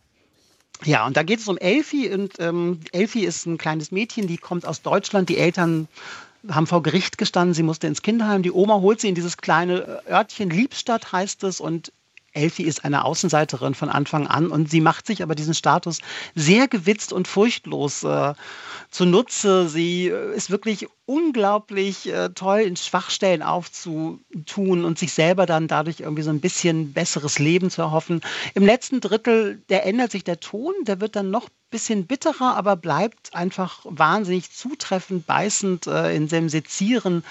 Ja, 0.86 1.06
und 1.06 1.18
da 1.18 1.24
geht 1.24 1.40
es 1.40 1.48
um 1.48 1.58
Elfi. 1.58 2.14
Und 2.14 2.34
ähm, 2.40 2.80
Elfi 2.92 3.26
ist 3.26 3.46
ein 3.46 3.58
kleines 3.58 3.92
Mädchen, 3.92 4.28
die 4.28 4.38
kommt 4.38 4.66
aus 4.66 4.82
Deutschland. 4.82 5.30
Die 5.30 5.38
Eltern 5.38 5.88
haben 6.48 6.68
vor 6.68 6.84
Gericht 6.84 7.18
gestanden, 7.18 7.54
sie 7.54 7.64
musste 7.64 7.88
ins 7.88 8.02
Kinderheim. 8.02 8.44
Die 8.44 8.52
Oma 8.52 8.76
holt 8.76 9.02
sie 9.02 9.10
in 9.10 9.16
dieses 9.16 9.38
kleine 9.38 10.02
Örtchen, 10.10 10.50
Liebstadt 10.50 11.12
heißt 11.12 11.44
es, 11.44 11.60
und 11.60 11.92
Elfie 12.34 12.64
ist 12.64 12.86
eine 12.86 13.06
Außenseiterin 13.06 13.74
von 13.74 13.90
Anfang 13.90 14.28
an 14.28 14.48
und 14.48 14.70
sie 14.70 14.82
macht 14.82 15.08
sich 15.08 15.24
aber 15.24 15.36
diesen 15.36 15.54
Status 15.54 16.00
sehr 16.36 16.68
gewitzt 16.68 17.14
und 17.14 17.28
furchtlos 17.28 18.04
äh, 18.04 18.34
zunutze. 18.92 19.68
Sie 19.70 20.08
äh, 20.08 20.36
ist 20.36 20.50
wirklich 20.50 20.88
unglaublich 21.06 22.12
äh, 22.12 22.30
toll, 22.30 22.62
in 22.62 22.76
Schwachstellen 22.76 23.42
aufzutun 23.42 24.86
und 24.86 25.00
sich 25.00 25.14
selber 25.14 25.46
dann 25.46 25.68
dadurch 25.68 26.00
irgendwie 26.00 26.24
so 26.24 26.30
ein 26.30 26.42
bisschen 26.42 26.94
besseres 26.94 27.40
Leben 27.40 27.70
zu 27.70 27.82
erhoffen. 27.82 28.22
Im 28.54 28.66
letzten 28.66 29.02
Drittel, 29.02 29.62
der 29.70 29.86
ändert 29.86 30.12
sich 30.12 30.24
der 30.24 30.40
Ton, 30.40 30.74
der 30.84 31.02
wird 31.02 31.16
dann 31.16 31.32
noch 31.32 31.50
bisschen 31.70 32.06
bitterer, 32.06 32.56
aber 32.56 32.76
bleibt 32.76 33.36
einfach 33.36 33.82
wahnsinnig 33.86 34.52
zutreffend, 34.52 35.26
beißend 35.26 35.88
äh, 35.88 36.16
in 36.16 36.28
dem 36.28 36.50
Sezieren 36.50 37.24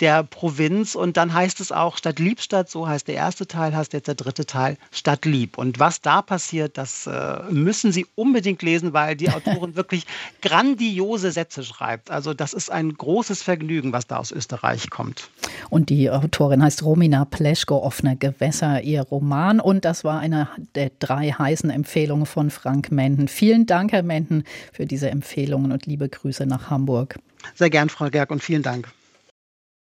der 0.00 0.22
Provinz. 0.22 0.94
Und 0.94 1.16
dann 1.16 1.32
heißt 1.32 1.60
es 1.60 1.72
auch 1.72 1.96
Stadt 1.96 2.18
Liebstadt, 2.18 2.70
so 2.70 2.88
heißt 2.88 3.08
der 3.08 3.14
erste 3.14 3.46
Teil, 3.46 3.74
heißt 3.74 3.92
jetzt 3.92 4.08
der 4.08 4.14
dritte 4.14 4.46
Teil 4.46 4.76
Stadt 4.90 5.24
Lieb. 5.24 5.58
Und 5.58 5.78
was 5.78 6.00
da 6.00 6.22
passiert, 6.22 6.76
das 6.78 7.06
äh, 7.06 7.42
müssen 7.50 7.92
Sie 7.92 8.06
unbedingt 8.14 8.62
lesen, 8.62 8.92
weil 8.92 9.16
die 9.16 9.30
Autorin 9.30 9.76
wirklich 9.76 10.06
grandiose 10.42 11.30
Sätze 11.30 11.62
schreibt. 11.62 12.10
Also 12.10 12.34
das 12.34 12.52
ist 12.52 12.70
ein 12.70 12.94
großes 12.94 13.42
Vergnügen, 13.42 13.92
was 13.92 14.06
da 14.06 14.18
aus 14.18 14.32
Österreich 14.32 14.90
kommt. 14.90 15.30
Und 15.70 15.90
die 15.90 16.10
Autorin 16.10 16.62
heißt 16.62 16.82
Romina 16.82 17.24
Pleschko, 17.24 17.78
Offene 17.78 18.16
Gewässer, 18.16 18.82
ihr 18.82 19.02
Roman. 19.02 19.60
Und 19.60 19.84
das 19.84 20.04
war 20.04 20.20
eine 20.20 20.48
der 20.74 20.90
drei 20.98 21.30
heißen 21.30 21.70
Empfehlungen 21.70 22.26
von 22.26 22.50
Frank 22.50 22.90
Menden. 22.90 23.28
Vielen 23.28 23.66
Dank 23.66 23.83
Dank, 23.84 23.92
Herr 23.92 24.02
Menden, 24.02 24.44
für 24.72 24.86
diese 24.86 25.10
Empfehlungen 25.10 25.70
und 25.70 25.84
liebe 25.84 26.08
Grüße 26.08 26.46
nach 26.46 26.70
Hamburg. 26.70 27.18
Sehr 27.54 27.68
gern, 27.68 27.90
Frau 27.90 28.08
Gerg, 28.08 28.30
und 28.30 28.42
vielen 28.42 28.62
Dank. 28.62 28.88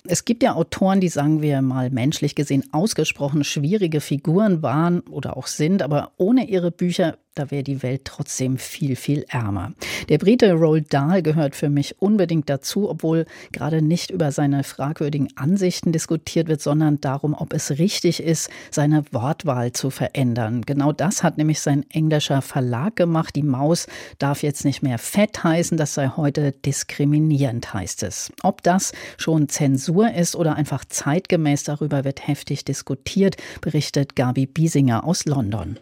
Es 0.08 0.26
gibt 0.26 0.42
ja 0.42 0.54
Autoren, 0.56 1.02
die, 1.02 1.10
sagen 1.10 1.44
wir 1.44 1.62
mal, 1.62 1.92
menschlich 1.92 2.34
gesehen 2.34 2.64
ausgesprochen 2.72 3.44
schwierige 3.44 4.02
Figuren 4.02 4.64
waren 4.64 5.02
oder 5.02 5.38
auch 5.38 5.46
sind, 5.46 5.84
aber 5.84 6.14
ohne 6.18 6.48
ihre 6.48 6.72
Bücher 6.72 7.20
da 7.36 7.52
wäre 7.52 7.64
die 7.64 7.84
Welt 7.84 8.06
trotzdem 8.06 8.58
viel, 8.58 8.96
viel 8.96 9.26
ärmer. 9.28 9.74
Der 10.08 10.18
Brite 10.18 10.54
Roald 10.54 10.94
Dahl 10.94 11.22
gehört 11.22 11.56
für 11.56 11.70
mich 11.70 12.02
unbedingt 12.02 12.50
dazu, 12.50 12.90
obwohl 12.90 13.26
gerade 13.52 13.82
nicht 13.82 14.10
über 14.10 14.32
seine 14.32 14.64
fragwürdigen 14.64 15.28
Ansichten 15.36 15.92
diskutiert 15.92 16.48
wird, 16.48 16.62
sondern 16.62 17.02
darum, 17.02 17.34
ob 17.34 17.54
es 17.54 17.72
richtig 17.72 18.24
ist, 18.24 18.50
seine 18.72 19.04
Wortwahl 19.12 19.74
zu 19.74 19.90
verändern. 19.90 20.62
Genau 20.62 20.94
das 20.94 21.24
hat 21.24 21.38
nämlich 21.38 21.60
sein 21.60 21.86
englischer 21.90 22.42
Verlag 22.42 22.96
gemacht. 22.96 23.36
Die 23.36 23.44
Maus 23.44 23.88
darf 24.18 24.42
jetzt 24.42 24.64
nicht 24.64 24.82
mehr 24.82 24.98
fett 24.98 25.44
heißen, 25.44 25.78
das 25.78 25.94
sei 25.94 26.12
heute 26.16 26.54
diskriminierend, 26.54 27.74
heißt 27.74 28.04
es. 28.04 28.32
Ob 28.44 28.64
das 28.64 28.94
schon 29.18 29.50
Zensur 29.50 30.14
ist 30.14 30.38
oder 30.38 30.56
einfach 30.56 30.86
zeitgemäß, 30.86 31.64
darüber 31.64 32.06
wird 32.06 32.28
heftig 32.28 32.64
diskutiert, 32.64 33.36
berichtet 33.60 34.16
Gabi 34.16 34.46
Biesinger 34.46 35.04
aus 35.04 35.26
London. 35.26 35.78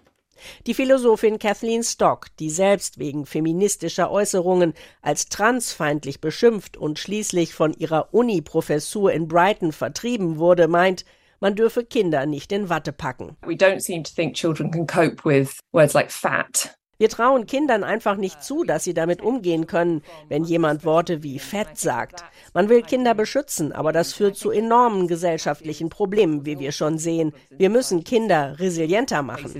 Die 0.68 0.74
Philosophin 0.74 1.40
Kathleen 1.40 1.84
Stock, 1.84 2.28
die 2.40 2.50
selbst 2.50 3.00
wegen 3.00 3.26
feministischer 3.26 4.12
Äußerungen 4.12 4.74
als 5.02 5.28
transfeindlich 5.28 6.22
beschimpft 6.22 6.78
und 6.78 7.00
schließlich 7.00 7.54
von 7.54 7.74
ihrer 7.74 8.14
Uni-Professur 8.14 9.12
in 9.12 9.28
Brighton 9.28 9.72
vertrieben 9.72 10.38
wurde, 10.38 10.68
meint, 10.68 11.06
man 11.40 11.56
dürfe 11.56 11.84
Kinder 11.84 12.26
nicht 12.26 12.52
in 12.52 12.70
Watte 12.70 12.94
packen. 12.94 13.36
We 13.46 13.56
don't 13.56 13.82
seem 13.82 14.04
to 14.04 14.12
think 14.16 14.36
children 14.36 14.72
can 14.72 14.88
cope 14.88 15.26
with 15.26 15.60
words 15.74 15.94
like 15.94 16.12
fat 16.12 16.76
wir 17.04 17.10
trauen 17.10 17.46
Kindern 17.46 17.84
einfach 17.84 18.16
nicht 18.16 18.42
zu, 18.42 18.64
dass 18.64 18.86
sie 18.86 18.94
damit 18.94 19.22
umgehen 19.22 19.68
können, 19.68 20.04
wenn 20.30 20.46
jemand 20.46 20.86
Worte 20.86 21.22
wie 21.22 21.38
fett 21.38 21.78
sagt. 21.78 22.24
Man 22.54 22.70
will 22.70 22.82
Kinder 22.82 23.14
beschützen, 23.14 23.74
aber 23.74 23.92
das 23.92 24.14
führt 24.14 24.38
zu 24.38 24.52
enormen 24.52 25.10
gesellschaftlichen 25.10 25.90
Problemen, 25.90 26.46
wie 26.46 26.60
wir 26.60 26.72
schon 26.72 26.98
sehen. 26.98 27.34
Wir 27.50 27.70
müssen 27.70 28.06
Kinder 28.06 28.58
resilienter 28.58 29.22
machen. 29.22 29.52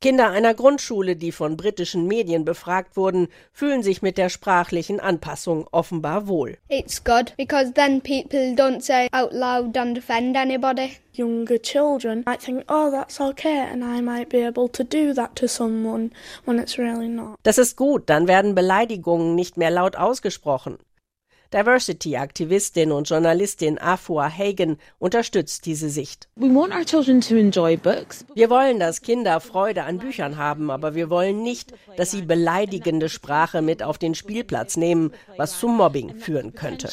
Kinder 0.00 0.30
einer 0.30 0.54
Grundschule, 0.54 1.16
die 1.16 1.32
von 1.32 1.56
britischen 1.56 2.06
Medien 2.06 2.44
befragt 2.44 2.96
wurden, 2.96 3.28
fühlen 3.52 3.82
sich 3.82 4.00
mit 4.00 4.16
der 4.16 4.28
sprachlichen 4.28 5.00
Anpassung 5.00 5.66
offenbar 5.72 6.28
wohl. 6.28 6.56
It's 6.68 7.02
good 7.02 7.34
because 7.36 7.72
then 7.72 8.00
people 8.00 8.54
don't 8.54 8.80
say 8.80 9.08
out 9.12 9.32
loud 9.32 9.76
and 9.76 9.96
defend 9.96 10.36
anybody 10.36 10.92
younger 11.18 11.58
children 11.58 12.22
might 12.26 12.40
think, 12.40 12.64
oh, 12.68 12.90
that's 12.90 13.20
okay, 13.20 13.58
and 13.58 13.82
I 13.84 14.00
might 14.00 14.28
be 14.28 14.46
able 14.46 14.68
to 14.68 14.84
do 14.84 15.12
that 15.14 15.34
to 15.36 15.48
someone 15.48 16.12
when 16.44 16.58
it's 16.58 16.78
really 16.78 17.08
not. 17.08 17.36
Das 17.42 17.58
ist 17.58 17.76
gut, 17.76 18.08
dann 18.08 18.28
werden 18.28 18.54
Beleidigungen 18.54 19.34
nicht 19.34 19.56
mehr 19.56 19.70
laut 19.70 19.96
ausgesprochen. 19.96 20.78
Diversity-Aktivistin 21.52 22.92
und 22.92 23.08
Journalistin 23.08 23.78
Afua 23.78 24.28
Hagen 24.30 24.78
unterstützt 24.98 25.66
diese 25.66 25.88
Sicht. 25.88 26.28
Wir 26.36 26.54
wollen, 28.50 28.80
dass 28.80 29.02
Kinder 29.02 29.40
Freude 29.40 29.84
an 29.84 29.98
Büchern 29.98 30.36
haben, 30.36 30.70
aber 30.70 30.94
wir 30.94 31.10
wollen 31.10 31.42
nicht, 31.42 31.72
dass 31.96 32.10
sie 32.10 32.22
beleidigende 32.22 33.08
Sprache 33.08 33.62
mit 33.62 33.82
auf 33.82 33.98
den 33.98 34.14
Spielplatz 34.14 34.76
nehmen, 34.76 35.12
was 35.36 35.58
zum 35.58 35.76
Mobbing 35.76 36.16
führen 36.16 36.54
könnte. 36.54 36.88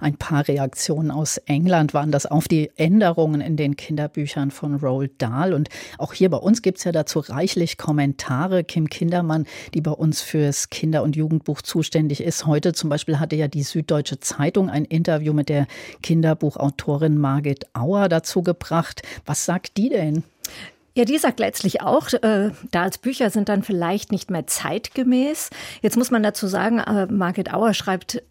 Ein 0.00 0.16
paar 0.16 0.46
Reaktionen 0.48 1.10
aus 1.10 1.38
England 1.38 1.94
waren 1.94 2.12
das 2.12 2.26
auf 2.26 2.48
die 2.48 2.70
Änderungen 2.76 3.40
in 3.40 3.56
den 3.56 3.76
Kinderbüchern 3.76 4.50
von 4.50 4.76
Roald 4.76 5.12
Dahl. 5.18 5.52
Und 5.52 5.68
auch 5.98 6.12
hier 6.12 6.30
bei 6.30 6.38
uns 6.38 6.62
gibt 6.62 6.78
es 6.78 6.84
ja 6.84 6.92
dazu 6.92 7.20
reichlich 7.20 7.78
Kommentare. 7.78 8.64
Kim 8.64 8.88
Kindermann, 8.88 9.46
die 9.74 9.80
bei 9.80 9.90
uns 9.90 10.22
fürs 10.22 10.70
Kinder- 10.70 11.02
und 11.02 11.16
Jugendbuch 11.16 11.62
zuständig 11.62 12.22
ist. 12.22 12.46
Heute 12.46 12.72
zum 12.72 12.90
Beispiel 12.90 13.18
hatte 13.18 13.36
ja 13.36 13.48
die 13.48 13.62
Süddeutsche 13.62 14.20
Zeitung 14.20 14.70
ein 14.70 14.84
Interview 14.84 15.32
mit 15.32 15.48
der 15.48 15.66
Kinderbuchautorin 16.02 17.18
Margit 17.18 17.66
Auer 17.74 18.08
dazu 18.08 18.42
gebracht. 18.42 19.02
Was 19.26 19.44
sagt 19.44 19.76
die 19.76 19.88
denn? 19.88 20.24
Ja, 20.94 21.04
die 21.04 21.18
sagt 21.18 21.38
letztlich 21.38 21.82
auch, 21.82 22.12
äh, 22.12 22.50
da 22.72 22.82
als 22.82 22.98
Bücher 22.98 23.30
sind 23.30 23.48
dann 23.48 23.62
vielleicht 23.62 24.10
nicht 24.10 24.30
mehr 24.30 24.46
zeitgemäß. 24.48 25.50
Jetzt 25.82 25.96
muss 25.96 26.10
man 26.10 26.22
dazu 26.22 26.48
sagen, 26.48 26.78
äh, 26.80 27.06
Margit 27.06 27.54
Auer 27.54 27.74
schreibt 27.74 28.22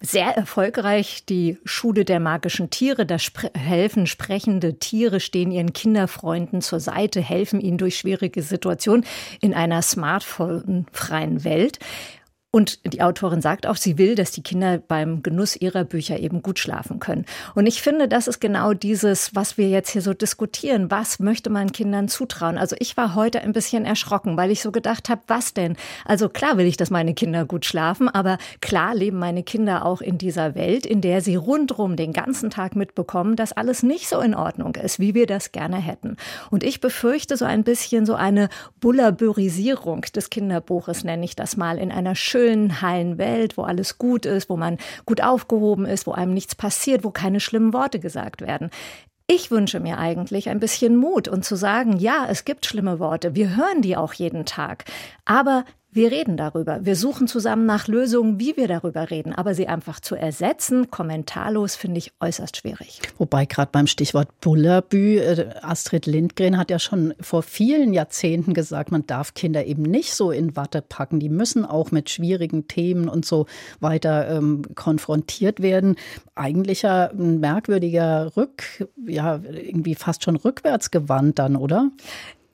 sehr 0.00 0.36
erfolgreich 0.36 1.24
die 1.28 1.58
Schule 1.64 2.04
der 2.04 2.20
magischen 2.20 2.70
Tiere. 2.70 3.04
Da 3.04 3.18
spre 3.18 3.50
helfen 3.54 4.06
sprechende 4.06 4.78
Tiere, 4.78 5.20
stehen 5.20 5.50
ihren 5.50 5.72
Kinderfreunden 5.72 6.62
zur 6.62 6.80
Seite, 6.80 7.20
helfen 7.20 7.60
ihnen 7.60 7.78
durch 7.78 7.98
schwierige 7.98 8.42
Situationen 8.42 9.04
in 9.40 9.54
einer 9.54 9.82
smartphone-freien 9.82 11.44
Welt. 11.44 11.78
Und 12.50 12.80
die 12.90 13.02
Autorin 13.02 13.42
sagt 13.42 13.66
auch, 13.66 13.76
sie 13.76 13.98
will, 13.98 14.14
dass 14.14 14.30
die 14.30 14.42
Kinder 14.42 14.78
beim 14.78 15.22
Genuss 15.22 15.54
ihrer 15.54 15.84
Bücher 15.84 16.18
eben 16.18 16.40
gut 16.40 16.58
schlafen 16.58 16.98
können. 16.98 17.26
Und 17.54 17.66
ich 17.66 17.82
finde, 17.82 18.08
das 18.08 18.26
ist 18.26 18.40
genau 18.40 18.72
dieses, 18.72 19.34
was 19.34 19.58
wir 19.58 19.68
jetzt 19.68 19.90
hier 19.90 20.00
so 20.00 20.14
diskutieren. 20.14 20.90
Was 20.90 21.18
möchte 21.18 21.50
man 21.50 21.72
Kindern 21.72 22.08
zutrauen? 22.08 22.56
Also 22.56 22.74
ich 22.78 22.96
war 22.96 23.14
heute 23.14 23.42
ein 23.42 23.52
bisschen 23.52 23.84
erschrocken, 23.84 24.38
weil 24.38 24.50
ich 24.50 24.62
so 24.62 24.72
gedacht 24.72 25.10
habe, 25.10 25.20
was 25.26 25.52
denn? 25.52 25.76
Also 26.06 26.30
klar 26.30 26.56
will 26.56 26.64
ich, 26.64 26.78
dass 26.78 26.88
meine 26.88 27.12
Kinder 27.12 27.44
gut 27.44 27.66
schlafen, 27.66 28.08
aber 28.08 28.38
klar 28.62 28.94
leben 28.94 29.18
meine 29.18 29.42
Kinder 29.42 29.84
auch 29.84 30.00
in 30.00 30.16
dieser 30.16 30.54
Welt, 30.54 30.86
in 30.86 31.02
der 31.02 31.20
sie 31.20 31.36
rundrum 31.36 31.96
den 31.96 32.14
ganzen 32.14 32.48
Tag 32.48 32.76
mitbekommen, 32.76 33.36
dass 33.36 33.52
alles 33.52 33.82
nicht 33.82 34.08
so 34.08 34.20
in 34.20 34.34
Ordnung 34.34 34.74
ist, 34.76 34.98
wie 34.98 35.12
wir 35.12 35.26
das 35.26 35.52
gerne 35.52 35.76
hätten. 35.76 36.16
Und 36.50 36.64
ich 36.64 36.80
befürchte 36.80 37.36
so 37.36 37.44
ein 37.44 37.62
bisschen 37.62 38.06
so 38.06 38.14
eine 38.14 38.48
Bullabürisierung 38.80 40.00
des 40.14 40.30
Kinderbuches, 40.30 41.04
nenne 41.04 41.26
ich 41.26 41.36
das 41.36 41.58
mal, 41.58 41.76
in 41.76 41.92
einer 41.92 42.14
schönen 42.14 42.38
schönen, 42.48 42.80
heilen 42.80 43.18
Welt, 43.18 43.56
wo 43.56 43.62
alles 43.62 43.98
gut 43.98 44.24
ist, 44.24 44.48
wo 44.48 44.56
man 44.56 44.78
gut 45.04 45.22
aufgehoben 45.22 45.84
ist, 45.84 46.06
wo 46.06 46.12
einem 46.12 46.32
nichts 46.32 46.54
passiert, 46.54 47.04
wo 47.04 47.10
keine 47.10 47.40
schlimmen 47.40 47.72
Worte 47.72 48.00
gesagt 48.00 48.40
werden. 48.40 48.70
Ich 49.26 49.50
wünsche 49.50 49.80
mir 49.80 49.98
eigentlich 49.98 50.48
ein 50.48 50.60
bisschen 50.60 50.96
Mut 50.96 51.28
und 51.28 51.44
zu 51.44 51.54
sagen, 51.54 51.98
ja, 51.98 52.26
es 52.30 52.46
gibt 52.46 52.64
schlimme 52.64 52.98
Worte, 52.98 53.34
wir 53.34 53.56
hören 53.56 53.82
die 53.82 53.96
auch 53.96 54.14
jeden 54.14 54.46
Tag, 54.46 54.86
aber 55.26 55.64
wir 55.90 56.12
reden 56.12 56.36
darüber. 56.36 56.84
Wir 56.84 56.96
suchen 56.96 57.28
zusammen 57.28 57.64
nach 57.64 57.88
Lösungen, 57.88 58.38
wie 58.38 58.56
wir 58.58 58.68
darüber 58.68 59.10
reden. 59.10 59.32
Aber 59.32 59.54
sie 59.54 59.68
einfach 59.68 60.00
zu 60.00 60.16
ersetzen, 60.16 60.90
kommentarlos, 60.90 61.76
finde 61.76 61.98
ich 61.98 62.12
äußerst 62.20 62.58
schwierig. 62.58 63.00
Wobei 63.16 63.46
gerade 63.46 63.70
beim 63.72 63.86
Stichwort 63.86 64.28
Bullabü, 64.40 65.18
äh, 65.18 65.48
Astrid 65.62 66.04
Lindgren 66.04 66.58
hat 66.58 66.70
ja 66.70 66.78
schon 66.78 67.14
vor 67.20 67.42
vielen 67.42 67.94
Jahrzehnten 67.94 68.52
gesagt, 68.52 68.92
man 68.92 69.06
darf 69.06 69.32
Kinder 69.32 69.64
eben 69.64 69.82
nicht 69.82 70.12
so 70.12 70.30
in 70.30 70.56
Watte 70.56 70.82
packen. 70.82 71.20
Die 71.20 71.30
müssen 71.30 71.64
auch 71.64 71.90
mit 71.90 72.10
schwierigen 72.10 72.68
Themen 72.68 73.08
und 73.08 73.24
so 73.24 73.46
weiter 73.80 74.28
ähm, 74.28 74.62
konfrontiert 74.74 75.62
werden. 75.62 75.96
Eigentlich 76.34 76.82
ja 76.82 77.06
ein 77.06 77.40
merkwürdiger 77.40 78.36
Rück, 78.36 78.86
ja, 79.06 79.40
irgendwie 79.42 79.94
fast 79.94 80.22
schon 80.22 80.36
rückwärts 80.36 80.90
gewandt 80.90 81.38
dann, 81.38 81.56
oder? 81.56 81.90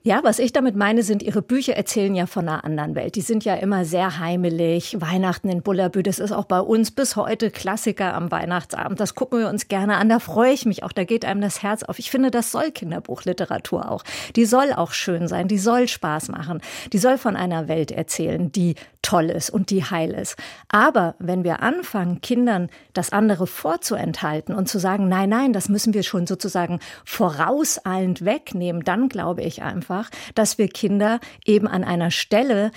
Ja, 0.06 0.20
was 0.22 0.38
ich 0.38 0.52
damit 0.52 0.76
meine, 0.76 1.02
sind, 1.02 1.22
ihre 1.22 1.40
Bücher 1.40 1.78
erzählen 1.78 2.14
ja 2.14 2.26
von 2.26 2.46
einer 2.46 2.62
anderen 2.62 2.94
Welt. 2.94 3.14
Die 3.14 3.22
sind 3.22 3.42
ja 3.42 3.54
immer 3.54 3.86
sehr 3.86 4.18
heimelig. 4.18 5.00
Weihnachten 5.00 5.48
in 5.48 5.62
Bullabü, 5.62 6.02
das 6.02 6.18
ist 6.18 6.30
auch 6.30 6.44
bei 6.44 6.60
uns 6.60 6.90
bis 6.90 7.16
heute 7.16 7.50
Klassiker 7.50 8.12
am 8.12 8.30
Weihnachtsabend. 8.30 9.00
Das 9.00 9.14
gucken 9.14 9.38
wir 9.38 9.48
uns 9.48 9.66
gerne 9.68 9.96
an. 9.96 10.10
Da 10.10 10.18
freue 10.18 10.52
ich 10.52 10.66
mich 10.66 10.82
auch. 10.82 10.92
Da 10.92 11.04
geht 11.04 11.24
einem 11.24 11.40
das 11.40 11.62
Herz 11.62 11.84
auf. 11.84 11.98
Ich 11.98 12.10
finde, 12.10 12.30
das 12.30 12.52
soll 12.52 12.70
Kinderbuchliteratur 12.70 13.90
auch. 13.90 14.04
Die 14.36 14.44
soll 14.44 14.74
auch 14.74 14.92
schön 14.92 15.26
sein. 15.26 15.48
Die 15.48 15.56
soll 15.56 15.88
Spaß 15.88 16.28
machen. 16.28 16.60
Die 16.92 16.98
soll 16.98 17.16
von 17.16 17.34
einer 17.34 17.66
Welt 17.68 17.90
erzählen, 17.90 18.52
die 18.52 18.74
toll 19.04 19.30
ist 19.30 19.50
und 19.50 19.70
die 19.70 19.84
heil 19.84 20.12
ist. 20.12 20.36
Aber 20.68 21.14
wenn 21.18 21.44
wir 21.44 21.62
anfangen, 21.62 22.20
Kindern 22.20 22.68
das 22.94 23.12
andere 23.12 23.46
vorzuenthalten 23.46 24.54
und 24.54 24.68
zu 24.68 24.78
sagen, 24.78 25.08
nein, 25.08 25.28
nein, 25.28 25.52
das 25.52 25.68
müssen 25.68 25.94
wir 25.94 26.02
schon 26.02 26.26
sozusagen 26.26 26.80
vorauseilend 27.04 28.24
wegnehmen, 28.24 28.82
dann 28.82 29.08
glaube 29.08 29.42
ich 29.42 29.62
einfach, 29.62 29.93
dass 30.34 30.58
wir 30.58 30.68
Kinder 30.68 31.20
eben 31.44 31.66
an 31.68 31.84
einer 31.84 32.10
Stelle 32.10 32.70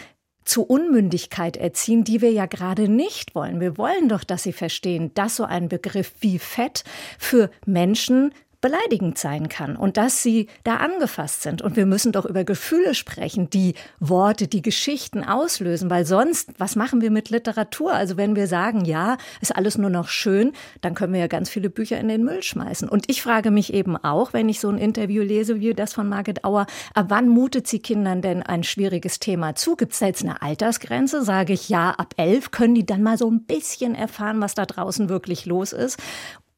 zu 0.47 0.63
Unmündigkeit 0.63 1.57
erziehen, 1.57 2.03
die 2.03 2.21
wir 2.21 2.31
ja 2.31 2.45
gerade 2.45 2.87
nicht 2.87 3.35
wollen. 3.35 3.59
Wir 3.59 3.77
wollen 3.77 4.07
doch, 4.09 4.23
dass 4.23 4.43
sie 4.43 4.53
verstehen, 4.53 5.13
dass 5.13 5.35
so 5.35 5.43
ein 5.43 5.67
Begriff 5.67 6.13
wie 6.21 6.39
Fett 6.39 6.83
für 7.19 7.49
Menschen 7.65 8.31
beleidigend 8.59 9.19
sein 9.19 9.49
kann 9.49 9.75
und 9.75 9.97
dass 9.97 10.23
sie 10.23 10.47
da 10.63 10.77
angefasst 10.77 11.43
sind. 11.43 11.61
Und 11.61 11.75
wir 11.75 11.85
müssen 11.85 12.11
doch 12.11 12.25
über 12.25 12.43
Gefühle 12.43 12.95
sprechen, 12.95 13.49
die 13.51 13.75
Worte, 13.99 14.47
die 14.47 14.63
Geschichten 14.63 15.23
auslösen, 15.23 15.89
weil 15.91 16.05
sonst, 16.05 16.49
was 16.57 16.75
machen 16.75 17.01
wir 17.01 17.11
mit 17.11 17.29
Literatur? 17.29 17.93
Also 17.93 18.17
wenn 18.17 18.35
wir 18.35 18.47
sagen, 18.47 18.83
ja, 18.85 19.17
ist 19.41 19.55
alles 19.55 19.77
nur 19.77 19.91
noch 19.91 20.07
schön, 20.07 20.53
dann 20.81 20.95
können 20.95 21.13
wir 21.13 21.19
ja 21.19 21.27
ganz 21.27 21.49
viele 21.49 21.69
Bücher 21.69 21.99
in 21.99 22.07
den 22.07 22.23
Müll 22.23 22.41
schmeißen. 22.41 22.89
Und 22.89 23.09
ich 23.09 23.21
frage 23.21 23.51
mich 23.51 23.73
eben 23.73 23.95
auch, 23.95 24.33
wenn 24.33 24.49
ich 24.49 24.59
so 24.59 24.69
ein 24.69 24.79
Interview 24.79 25.21
lese 25.21 25.59
wie 25.59 25.73
das 25.75 25.93
von 25.93 26.09
Margit 26.09 26.43
Auer, 26.43 26.65
ab 26.95 27.05
wann 27.09 27.29
mutet 27.29 27.67
sie 27.67 27.79
Kindern 27.79 28.23
denn 28.23 28.41
ein 28.41 28.63
schwieriges 28.63 29.19
Thema 29.19 29.53
zu? 29.53 29.75
Gibt 29.75 29.93
es 29.93 29.99
da 29.99 30.07
jetzt 30.07 30.23
eine 30.23 30.41
Altersgrenze? 30.41 31.23
Sage 31.23 31.53
ich, 31.53 31.69
ja, 31.69 31.91
ab 31.91 32.15
elf 32.17 32.49
können 32.49 32.73
die 32.73 32.85
dann 32.85 33.03
mal 33.03 33.19
so 33.19 33.29
ein 33.29 33.43
bisschen 33.43 33.93
erfahren, 33.93 34.41
was 34.41 34.55
da 34.55 34.65
draußen 34.65 35.09
wirklich 35.09 35.45
los 35.45 35.73
ist. 35.73 35.99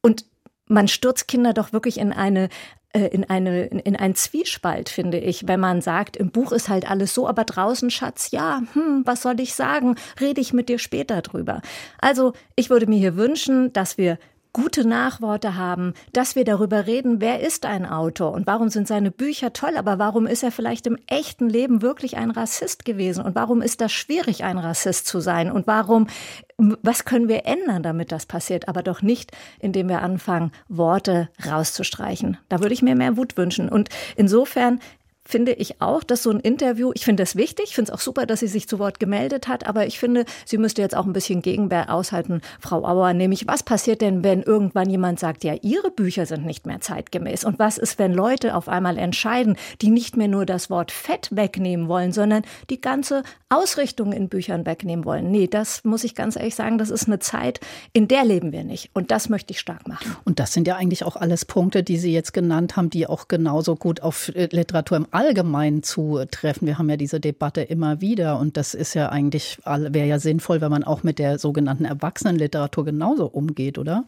Und 0.02 0.24
man 0.70 0.88
stürzt 0.88 1.28
Kinder 1.28 1.52
doch 1.52 1.72
wirklich 1.72 1.98
in 1.98 2.12
eine 2.12 2.48
äh, 2.92 3.06
in 3.08 3.28
eine 3.28 3.66
in 3.66 3.96
einen 3.96 4.14
Zwiespalt 4.14 4.88
finde 4.88 5.18
ich, 5.18 5.46
wenn 5.46 5.60
man 5.60 5.80
sagt, 5.80 6.16
im 6.16 6.30
Buch 6.30 6.52
ist 6.52 6.68
halt 6.68 6.90
alles 6.90 7.14
so, 7.14 7.28
aber 7.28 7.44
draußen 7.44 7.90
Schatz, 7.90 8.30
ja, 8.30 8.62
hm, 8.72 9.02
was 9.04 9.22
soll 9.22 9.40
ich 9.40 9.54
sagen? 9.54 9.96
Rede 10.20 10.40
ich 10.40 10.52
mit 10.52 10.68
dir 10.68 10.78
später 10.78 11.22
drüber. 11.22 11.60
Also, 12.00 12.32
ich 12.56 12.70
würde 12.70 12.86
mir 12.86 12.98
hier 12.98 13.16
wünschen, 13.16 13.72
dass 13.72 13.98
wir 13.98 14.18
gute 14.52 14.86
Nachworte 14.86 15.56
haben, 15.56 15.94
dass 16.12 16.34
wir 16.34 16.44
darüber 16.44 16.86
reden, 16.86 17.20
wer 17.20 17.40
ist 17.40 17.66
ein 17.66 17.86
Autor 17.86 18.32
und 18.32 18.46
warum 18.46 18.68
sind 18.68 18.88
seine 18.88 19.10
Bücher 19.10 19.52
toll, 19.52 19.76
aber 19.76 19.98
warum 19.98 20.26
ist 20.26 20.42
er 20.42 20.50
vielleicht 20.50 20.86
im 20.86 20.98
echten 21.06 21.48
Leben 21.48 21.82
wirklich 21.82 22.16
ein 22.16 22.30
Rassist 22.30 22.84
gewesen 22.84 23.24
und 23.24 23.34
warum 23.34 23.62
ist 23.62 23.80
das 23.80 23.92
schwierig, 23.92 24.44
ein 24.44 24.58
Rassist 24.58 25.06
zu 25.06 25.20
sein 25.20 25.50
und 25.50 25.66
warum, 25.66 26.08
was 26.56 27.04
können 27.04 27.28
wir 27.28 27.46
ändern, 27.46 27.82
damit 27.82 28.12
das 28.12 28.26
passiert, 28.26 28.68
aber 28.68 28.82
doch 28.82 29.02
nicht, 29.02 29.32
indem 29.60 29.88
wir 29.88 30.02
anfangen, 30.02 30.52
Worte 30.68 31.28
rauszustreichen. 31.46 32.36
Da 32.48 32.60
würde 32.60 32.74
ich 32.74 32.82
mir 32.82 32.96
mehr 32.96 33.16
Wut 33.16 33.36
wünschen 33.36 33.68
und 33.68 33.88
insofern 34.16 34.80
finde 35.30 35.52
ich 35.52 35.80
auch, 35.80 36.02
dass 36.02 36.22
so 36.22 36.30
ein 36.30 36.40
Interview, 36.40 36.90
ich 36.94 37.04
finde 37.04 37.22
das 37.22 37.36
wichtig, 37.36 37.66
ich 37.68 37.74
finde 37.74 37.92
es 37.92 37.94
auch 37.94 38.02
super, 38.02 38.26
dass 38.26 38.40
sie 38.40 38.48
sich 38.48 38.68
zu 38.68 38.78
Wort 38.78 39.00
gemeldet 39.00 39.48
hat, 39.48 39.66
aber 39.66 39.86
ich 39.86 39.98
finde, 39.98 40.24
sie 40.44 40.58
müsste 40.58 40.82
jetzt 40.82 40.96
auch 40.96 41.06
ein 41.06 41.12
bisschen 41.12 41.40
Gegenwehr 41.40 41.92
aushalten, 41.92 42.40
Frau 42.58 42.84
Auer, 42.84 43.14
nämlich 43.14 43.46
was 43.46 43.62
passiert 43.62 44.00
denn, 44.00 44.24
wenn 44.24 44.42
irgendwann 44.42 44.90
jemand 44.90 45.20
sagt, 45.20 45.44
ja, 45.44 45.54
ihre 45.62 45.90
Bücher 45.90 46.26
sind 46.26 46.44
nicht 46.44 46.66
mehr 46.66 46.80
zeitgemäß 46.80 47.44
und 47.44 47.58
was 47.58 47.78
ist, 47.78 47.98
wenn 47.98 48.12
Leute 48.12 48.54
auf 48.54 48.68
einmal 48.68 48.98
entscheiden, 48.98 49.56
die 49.80 49.90
nicht 49.90 50.16
mehr 50.16 50.28
nur 50.28 50.46
das 50.46 50.68
Wort 50.70 50.90
Fett 50.90 51.28
wegnehmen 51.30 51.88
wollen, 51.88 52.12
sondern 52.12 52.42
die 52.68 52.80
ganze 52.80 53.22
Ausrichtung 53.48 54.12
in 54.12 54.28
Büchern 54.28 54.66
wegnehmen 54.66 55.04
wollen. 55.04 55.30
Nee, 55.30 55.46
das 55.46 55.84
muss 55.84 56.04
ich 56.04 56.14
ganz 56.14 56.36
ehrlich 56.36 56.54
sagen, 56.54 56.78
das 56.78 56.90
ist 56.90 57.06
eine 57.06 57.18
Zeit, 57.18 57.60
in 57.92 58.08
der 58.08 58.24
leben 58.24 58.52
wir 58.52 58.64
nicht 58.64 58.90
und 58.94 59.10
das 59.10 59.28
möchte 59.28 59.52
ich 59.52 59.60
stark 59.60 59.86
machen. 59.88 60.16
Und 60.24 60.40
das 60.40 60.52
sind 60.52 60.66
ja 60.66 60.76
eigentlich 60.76 61.04
auch 61.04 61.16
alles 61.16 61.44
Punkte, 61.44 61.82
die 61.82 61.98
Sie 61.98 62.12
jetzt 62.12 62.32
genannt 62.32 62.76
haben, 62.76 62.90
die 62.90 63.06
auch 63.06 63.28
genauso 63.28 63.76
gut 63.76 64.02
auf 64.02 64.28
äh, 64.34 64.48
Literatur 64.50 64.96
im 64.96 65.06
allgemein 65.20 65.82
zutreffen. 65.82 66.66
Wir 66.66 66.78
haben 66.78 66.88
ja 66.88 66.96
diese 66.96 67.20
Debatte 67.20 67.60
immer 67.60 68.00
wieder 68.00 68.38
und 68.38 68.56
das 68.56 68.72
ist 68.72 68.94
ja 68.94 69.10
eigentlich, 69.10 69.58
wäre 69.64 70.06
ja 70.06 70.18
sinnvoll, 70.18 70.62
wenn 70.62 70.70
man 70.70 70.82
auch 70.82 71.02
mit 71.02 71.18
der 71.18 71.38
sogenannten 71.38 71.84
Erwachsenenliteratur 71.84 72.86
genauso 72.86 73.26
umgeht, 73.26 73.76
oder? 73.76 74.04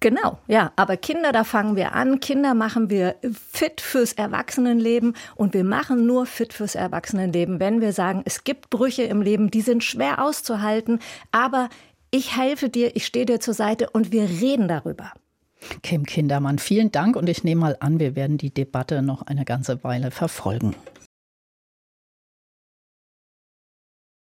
Genau, 0.00 0.38
ja. 0.46 0.72
Aber 0.76 0.96
Kinder, 0.98 1.32
da 1.32 1.44
fangen 1.44 1.74
wir 1.76 1.94
an. 1.94 2.20
Kinder 2.20 2.54
machen 2.54 2.90
wir 2.90 3.16
fit 3.32 3.80
fürs 3.80 4.12
Erwachsenenleben 4.12 5.14
und 5.36 5.54
wir 5.54 5.64
machen 5.64 6.06
nur 6.06 6.26
fit 6.26 6.52
fürs 6.52 6.74
Erwachsenenleben, 6.74 7.58
wenn 7.58 7.80
wir 7.80 7.92
sagen, 7.92 8.22
es 8.26 8.44
gibt 8.44 8.68
Brüche 8.68 9.02
im 9.02 9.22
Leben, 9.22 9.50
die 9.50 9.62
sind 9.62 9.84
schwer 9.84 10.22
auszuhalten, 10.22 11.00
aber 11.32 11.70
ich 12.10 12.36
helfe 12.36 12.68
dir, 12.68 12.94
ich 12.94 13.06
stehe 13.06 13.26
dir 13.26 13.40
zur 13.40 13.54
Seite 13.54 13.88
und 13.90 14.12
wir 14.12 14.24
reden 14.24 14.68
darüber. 14.68 15.12
Kim 15.82 16.04
Kindermann, 16.04 16.58
vielen 16.58 16.90
Dank 16.90 17.16
und 17.16 17.28
ich 17.28 17.44
nehme 17.44 17.60
mal 17.60 17.76
an, 17.80 18.00
wir 18.00 18.16
werden 18.16 18.38
die 18.38 18.50
Debatte 18.50 19.02
noch 19.02 19.22
eine 19.22 19.44
ganze 19.44 19.82
Weile 19.84 20.10
verfolgen. 20.10 20.74